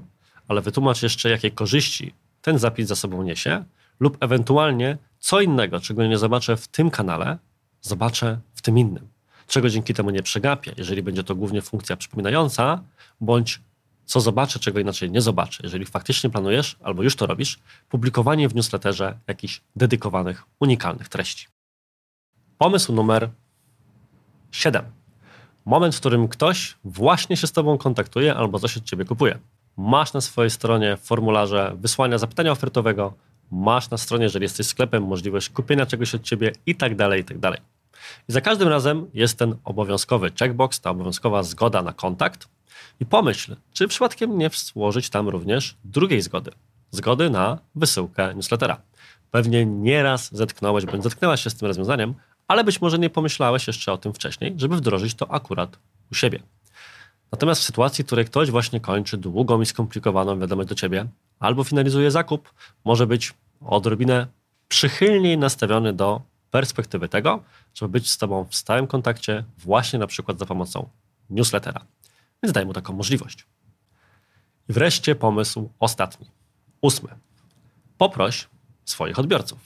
ale 0.48 0.60
wytłumacz 0.60 1.02
jeszcze, 1.02 1.30
jakie 1.30 1.50
korzyści 1.50 2.14
ten 2.42 2.58
zapis 2.58 2.88
za 2.88 2.96
sobą 2.96 3.22
niesie 3.22 3.64
lub 4.02 4.16
ewentualnie 4.20 4.98
co 5.18 5.40
innego, 5.40 5.80
czego 5.80 6.06
nie 6.06 6.18
zobaczę 6.18 6.56
w 6.56 6.68
tym 6.68 6.90
kanale, 6.90 7.38
zobaczę 7.80 8.38
w 8.54 8.62
tym 8.62 8.78
innym. 8.78 9.08
Czego 9.46 9.68
dzięki 9.68 9.94
temu 9.94 10.10
nie 10.10 10.22
przegapię, 10.22 10.72
jeżeli 10.76 11.02
będzie 11.02 11.24
to 11.24 11.34
głównie 11.34 11.62
funkcja 11.62 11.96
przypominająca, 11.96 12.82
bądź 13.20 13.60
co 14.04 14.20
zobaczę, 14.20 14.58
czego 14.58 14.80
inaczej 14.80 15.10
nie 15.10 15.20
zobaczę. 15.20 15.60
Jeżeli 15.62 15.86
faktycznie 15.86 16.30
planujesz, 16.30 16.76
albo 16.82 17.02
już 17.02 17.16
to 17.16 17.26
robisz, 17.26 17.58
publikowanie 17.88 18.48
w 18.48 18.54
newsletterze 18.54 19.18
jakichś 19.26 19.60
dedykowanych, 19.76 20.44
unikalnych 20.60 21.08
treści. 21.08 21.46
Pomysł 22.58 22.92
numer 22.92 23.30
7. 24.50 24.84
Moment, 25.64 25.94
w 25.94 26.00
którym 26.00 26.28
ktoś 26.28 26.76
właśnie 26.84 27.36
się 27.36 27.46
z 27.46 27.52
Tobą 27.52 27.78
kontaktuje 27.78 28.34
albo 28.34 28.58
coś 28.58 28.76
od 28.76 28.84
Ciebie 28.84 29.04
kupuje. 29.04 29.38
Masz 29.76 30.12
na 30.12 30.20
swojej 30.20 30.50
stronie 30.50 30.96
formularze 30.96 31.72
wysłania 31.76 32.18
zapytania 32.18 32.52
ofertowego, 32.52 33.14
masz 33.52 33.90
na 33.90 33.98
stronie, 33.98 34.24
jeżeli 34.24 34.42
jesteś 34.42 34.66
sklepem, 34.66 35.02
możliwość 35.02 35.48
kupienia 35.48 35.86
czegoś 35.86 36.14
od 36.14 36.22
Ciebie 36.22 36.52
i 36.66 36.74
tak 36.74 36.96
dalej, 36.96 37.20
i 37.20 37.24
tak 37.24 37.38
dalej. 37.38 37.60
I 38.28 38.32
za 38.32 38.40
każdym 38.40 38.68
razem 38.68 39.06
jest 39.14 39.38
ten 39.38 39.56
obowiązkowy 39.64 40.32
checkbox, 40.38 40.80
ta 40.80 40.90
obowiązkowa 40.90 41.42
zgoda 41.42 41.82
na 41.82 41.92
kontakt. 41.92 42.48
I 43.00 43.06
pomyśl, 43.06 43.56
czy 43.72 43.88
przypadkiem 43.88 44.38
nie 44.38 44.50
włożyć 44.74 45.10
tam 45.10 45.28
również 45.28 45.76
drugiej 45.84 46.22
zgody. 46.22 46.50
Zgody 46.90 47.30
na 47.30 47.58
wysyłkę 47.74 48.34
newslettera. 48.34 48.82
Pewnie 49.30 49.66
nieraz 49.66 50.34
zetknąłeś 50.34 50.86
bądź 50.86 51.02
zetknęłaś 51.02 51.42
się 51.42 51.50
z 51.50 51.54
tym 51.54 51.68
rozwiązaniem, 51.68 52.14
ale 52.48 52.64
być 52.64 52.80
może 52.80 52.98
nie 52.98 53.10
pomyślałeś 53.10 53.66
jeszcze 53.66 53.92
o 53.92 53.98
tym 53.98 54.14
wcześniej, 54.14 54.54
żeby 54.56 54.76
wdrożyć 54.76 55.14
to 55.14 55.30
akurat 55.30 55.78
u 56.12 56.14
siebie. 56.14 56.42
Natomiast 57.32 57.60
w 57.60 57.64
sytuacji, 57.64 58.04
w 58.04 58.06
której 58.06 58.24
ktoś 58.24 58.50
właśnie 58.50 58.80
kończy 58.80 59.16
długą 59.16 59.60
i 59.60 59.66
skomplikowaną 59.66 60.38
wiadomość 60.38 60.68
do 60.68 60.74
ciebie, 60.74 61.06
albo 61.40 61.64
finalizuje 61.64 62.10
zakup, 62.10 62.54
może 62.84 63.06
być 63.06 63.34
odrobinę 63.60 64.26
przychylniej 64.68 65.38
nastawiony 65.38 65.92
do 65.92 66.22
perspektywy 66.50 67.08
tego, 67.08 67.42
żeby 67.74 67.92
być 67.92 68.10
z 68.10 68.18
tobą 68.18 68.44
w 68.44 68.54
stałym 68.54 68.86
kontakcie, 68.86 69.44
właśnie 69.58 69.98
na 69.98 70.06
przykład 70.06 70.38
za 70.38 70.46
pomocą 70.46 70.88
newslettera. 71.30 71.86
Więc 72.42 72.52
daj 72.52 72.66
mu 72.66 72.72
taką 72.72 72.92
możliwość. 72.92 73.46
I 74.68 74.72
wreszcie 74.72 75.14
pomysł 75.14 75.70
ostatni, 75.78 76.26
ósmy. 76.80 77.08
Poproś 77.98 78.48
swoich 78.84 79.18
odbiorców. 79.18 79.58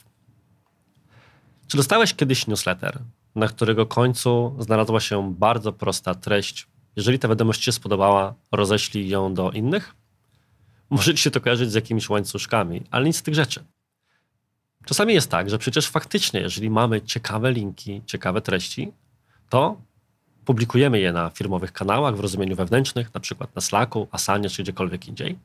Czy 1.67 1.77
dostałeś 1.77 2.13
kiedyś 2.13 2.47
newsletter, 2.47 2.99
na 3.35 3.47
którego 3.47 3.85
końcu 3.85 4.55
znalazła 4.59 4.99
się 4.99 5.33
bardzo 5.33 5.73
prosta 5.73 6.15
treść? 6.15 6.67
Jeżeli 6.97 7.19
ta 7.19 7.27
wiadomość 7.27 7.63
się 7.63 7.71
spodobała, 7.71 8.33
roześlij 8.51 9.09
ją 9.09 9.33
do 9.33 9.51
innych? 9.51 9.95
Może 10.89 11.13
Ci 11.13 11.23
się 11.23 11.31
to 11.31 11.41
kojarzyć 11.41 11.71
z 11.71 11.73
jakimiś 11.73 12.09
łańcuszkami, 12.09 12.83
ale 12.91 13.05
nic 13.05 13.17
z 13.17 13.21
tych 13.21 13.35
rzeczy. 13.35 13.63
Czasami 14.85 15.13
jest 15.13 15.31
tak, 15.31 15.49
że 15.49 15.57
przecież 15.57 15.87
faktycznie, 15.87 16.39
jeżeli 16.39 16.69
mamy 16.69 17.01
ciekawe 17.01 17.51
linki, 17.51 18.01
ciekawe 18.05 18.41
treści, 18.41 18.91
to 19.49 19.81
publikujemy 20.45 20.99
je 20.99 21.13
na 21.13 21.29
firmowych 21.29 21.71
kanałach 21.71 22.15
w 22.15 22.19
rozumieniu 22.19 22.55
wewnętrznych, 22.55 23.13
na 23.13 23.19
przykład 23.19 23.55
na 23.55 23.61
Slacku, 23.61 24.07
Asanie 24.11 24.49
czy 24.49 24.63
gdziekolwiek 24.63 25.07
indziej. 25.07 25.39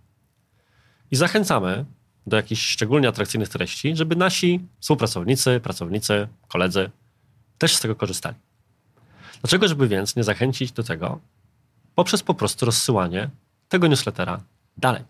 I 1.10 1.16
zachęcamy 1.16 1.84
do 2.26 2.36
jakichś 2.36 2.62
szczególnie 2.62 3.08
atrakcyjnych 3.08 3.48
treści, 3.48 3.96
żeby 3.96 4.16
nasi 4.16 4.60
współpracownicy, 4.80 5.60
pracownicy, 5.60 6.28
koledzy 6.48 6.90
też 7.58 7.76
z 7.76 7.80
tego 7.80 7.96
korzystali. 7.96 8.36
Dlaczego, 9.40 9.68
żeby 9.68 9.88
więc 9.88 10.16
nie 10.16 10.24
zachęcić 10.24 10.72
do 10.72 10.82
tego 10.82 11.20
poprzez 11.94 12.22
po 12.22 12.34
prostu 12.34 12.66
rozsyłanie 12.66 13.30
tego 13.68 13.86
newslettera 13.86 14.40
dalej? 14.76 15.04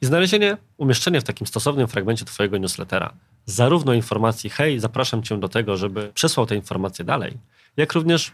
I 0.00 0.06
znalezienie, 0.06 0.56
umieszczenie 0.76 1.20
w 1.20 1.24
takim 1.24 1.46
stosownym 1.46 1.88
fragmencie 1.88 2.24
Twojego 2.24 2.58
newslettera 2.58 3.12
zarówno 3.46 3.94
informacji, 3.94 4.50
hej, 4.50 4.80
zapraszam 4.80 5.22
Cię 5.22 5.40
do 5.40 5.48
tego, 5.48 5.76
żeby 5.76 6.12
przesłał 6.14 6.46
te 6.46 6.56
informacje 6.56 7.04
dalej, 7.04 7.38
jak 7.76 7.92
również, 7.92 8.32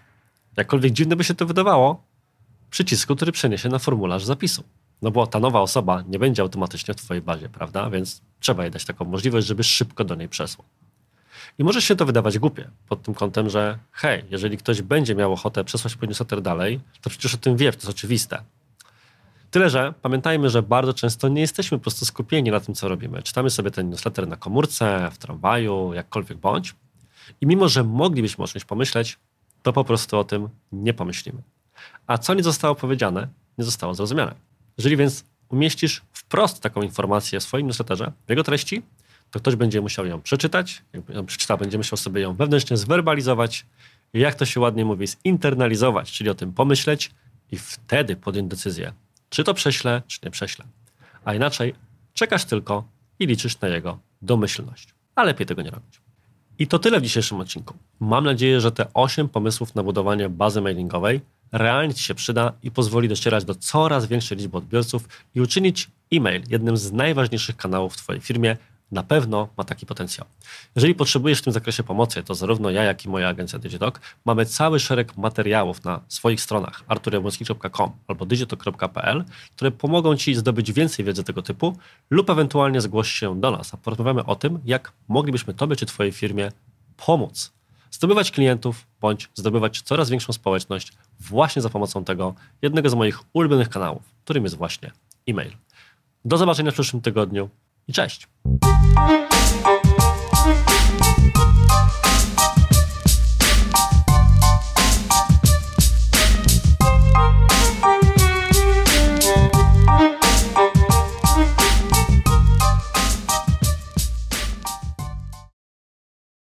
jakkolwiek 0.56 0.92
dziwne 0.92 1.16
by 1.16 1.24
się 1.24 1.34
to 1.34 1.46
wydawało, 1.46 2.04
przycisku, 2.70 3.16
który 3.16 3.32
przeniesie 3.32 3.68
na 3.68 3.78
formularz 3.78 4.24
zapisu. 4.24 4.64
No 5.02 5.10
bo 5.10 5.26
ta 5.26 5.40
nowa 5.40 5.60
osoba 5.60 6.02
nie 6.08 6.18
będzie 6.18 6.42
automatycznie 6.42 6.94
w 6.94 6.96
Twojej 6.96 7.22
bazie, 7.22 7.48
prawda? 7.48 7.90
Więc 7.90 8.22
trzeba 8.40 8.62
jej 8.62 8.72
dać 8.72 8.84
taką 8.84 9.04
możliwość, 9.04 9.46
żeby 9.46 9.64
szybko 9.64 10.04
do 10.04 10.14
niej 10.14 10.28
przesłał. 10.28 10.66
I 11.58 11.64
może 11.64 11.82
się 11.82 11.96
to 11.96 12.06
wydawać 12.06 12.38
głupie 12.38 12.70
pod 12.88 13.02
tym 13.02 13.14
kątem, 13.14 13.50
że 13.50 13.78
hej, 13.92 14.24
jeżeli 14.30 14.56
ktoś 14.58 14.82
będzie 14.82 15.14
miał 15.14 15.32
ochotę 15.32 15.64
przesłać 15.64 15.96
po 15.96 16.06
newsletter 16.06 16.42
dalej, 16.42 16.80
to 17.00 17.10
przecież 17.10 17.34
o 17.34 17.38
tym 17.38 17.56
wie, 17.56 17.72
to 17.72 17.78
jest 17.78 17.88
oczywiste. 17.88 18.42
Tyle, 19.50 19.70
że 19.70 19.94
pamiętajmy, 20.02 20.50
że 20.50 20.62
bardzo 20.62 20.94
często 20.94 21.28
nie 21.28 21.40
jesteśmy 21.40 21.78
po 21.78 21.82
prostu 21.82 22.04
skupieni 22.04 22.50
na 22.50 22.60
tym, 22.60 22.74
co 22.74 22.88
robimy. 22.88 23.22
Czytamy 23.22 23.50
sobie 23.50 23.70
ten 23.70 23.90
newsletter 23.90 24.28
na 24.28 24.36
komórce, 24.36 25.10
w 25.12 25.18
tramwaju, 25.18 25.92
jakkolwiek 25.94 26.38
bądź. 26.38 26.74
I 27.40 27.46
mimo, 27.46 27.68
że 27.68 27.84
moglibyśmy 27.84 28.44
o 28.44 28.48
czymś 28.48 28.64
pomyśleć, 28.64 29.18
to 29.62 29.72
po 29.72 29.84
prostu 29.84 30.18
o 30.18 30.24
tym 30.24 30.48
nie 30.72 30.94
pomyślimy. 30.94 31.42
A 32.06 32.18
co 32.18 32.34
nie 32.34 32.42
zostało 32.42 32.74
powiedziane, 32.74 33.28
nie 33.58 33.64
zostało 33.64 33.94
zrozumiane. 33.94 34.34
Jeżeli 34.78 34.96
więc 34.96 35.24
umieścisz 35.48 36.02
wprost 36.12 36.62
taką 36.62 36.82
informację 36.82 37.40
w 37.40 37.42
swoim 37.42 37.66
newsletterze, 37.66 38.12
w 38.26 38.30
jego 38.30 38.44
treści, 38.44 38.82
to 39.34 39.40
ktoś 39.40 39.56
będzie 39.56 39.80
musiał 39.80 40.06
ją 40.06 40.20
przeczytać. 40.20 40.82
Jak 40.92 41.08
ją 41.08 41.26
przeczyta, 41.26 41.56
będzie 41.56 41.78
musiał 41.78 41.96
sobie 41.96 42.20
ją 42.20 42.34
wewnętrznie 42.34 42.76
zwerbalizować. 42.76 43.66
Jak 44.12 44.34
to 44.34 44.44
się 44.44 44.60
ładnie 44.60 44.84
mówi, 44.84 45.06
zinternalizować, 45.06 46.12
czyli 46.12 46.30
o 46.30 46.34
tym 46.34 46.52
pomyśleć 46.52 47.10
i 47.52 47.58
wtedy 47.58 48.16
podjąć 48.16 48.50
decyzję, 48.50 48.92
czy 49.28 49.44
to 49.44 49.54
prześlę, 49.54 50.02
czy 50.06 50.18
nie 50.22 50.30
prześlę. 50.30 50.64
A 51.24 51.34
inaczej 51.34 51.74
czekasz 52.12 52.44
tylko 52.44 52.84
i 53.18 53.26
liczysz 53.26 53.60
na 53.60 53.68
jego 53.68 53.98
domyślność. 54.22 54.94
A 55.14 55.24
lepiej 55.24 55.46
tego 55.46 55.62
nie 55.62 55.70
robić. 55.70 56.00
I 56.58 56.66
to 56.66 56.78
tyle 56.78 57.00
w 57.00 57.02
dzisiejszym 57.02 57.40
odcinku. 57.40 57.74
Mam 58.00 58.24
nadzieję, 58.24 58.60
że 58.60 58.72
te 58.72 58.86
8 58.94 59.28
pomysłów 59.28 59.74
na 59.74 59.82
budowanie 59.82 60.28
bazy 60.28 60.60
mailingowej 60.60 61.20
realnie 61.52 61.94
Ci 61.94 62.04
się 62.04 62.14
przyda 62.14 62.52
i 62.62 62.70
pozwoli 62.70 63.08
docierać 63.08 63.44
do 63.44 63.54
coraz 63.54 64.06
większej 64.06 64.38
liczby 64.38 64.56
odbiorców 64.56 65.08
i 65.34 65.40
uczynić 65.40 65.90
e-mail 66.12 66.42
jednym 66.48 66.76
z 66.76 66.92
najważniejszych 66.92 67.56
kanałów 67.56 67.94
w 67.94 67.96
Twojej 67.96 68.20
firmie. 68.22 68.56
Na 68.94 69.02
pewno 69.02 69.48
ma 69.56 69.64
taki 69.64 69.86
potencjał. 69.86 70.26
Jeżeli 70.76 70.94
potrzebujesz 70.94 71.38
w 71.38 71.42
tym 71.42 71.52
zakresie 71.52 71.82
pomocy, 71.82 72.22
to 72.22 72.34
zarówno 72.34 72.70
ja, 72.70 72.82
jak 72.82 73.04
i 73.04 73.08
moja 73.08 73.28
agencja 73.28 73.58
Digitalk 73.58 74.00
mamy 74.24 74.46
cały 74.46 74.80
szereg 74.80 75.16
materiałów 75.16 75.84
na 75.84 76.00
swoich 76.08 76.40
stronach 76.40 76.84
arturjabłocki.com 76.88 77.90
albo 78.08 78.26
digitalk.pl, 78.26 79.24
które 79.56 79.70
pomogą 79.70 80.16
Ci 80.16 80.34
zdobyć 80.34 80.72
więcej 80.72 81.04
wiedzy 81.04 81.24
tego 81.24 81.42
typu 81.42 81.76
lub 82.10 82.30
ewentualnie 82.30 82.80
zgłoś 82.80 83.10
się 83.12 83.40
do 83.40 83.50
nas, 83.50 83.74
a 83.74 83.76
porozmawiamy 83.76 84.24
o 84.24 84.36
tym, 84.36 84.60
jak 84.64 84.92
moglibyśmy 85.08 85.54
Tobie 85.54 85.76
czy 85.76 85.86
Twojej 85.86 86.12
firmie 86.12 86.52
pomóc 87.06 87.52
zdobywać 87.90 88.30
klientów 88.30 88.86
bądź 89.00 89.28
zdobywać 89.34 89.82
coraz 89.82 90.10
większą 90.10 90.32
społeczność 90.32 90.92
właśnie 91.20 91.62
za 91.62 91.70
pomocą 91.70 92.04
tego 92.04 92.34
jednego 92.62 92.90
z 92.90 92.94
moich 92.94 93.20
ulubionych 93.32 93.68
kanałów, 93.68 94.02
którym 94.24 94.44
jest 94.44 94.56
właśnie 94.56 94.90
e-mail. 95.28 95.52
Do 96.24 96.36
zobaczenia 96.36 96.70
w 96.70 96.74
przyszłym 96.74 97.02
tygodniu 97.02 97.50
i 97.88 97.92
cześć! 97.92 98.28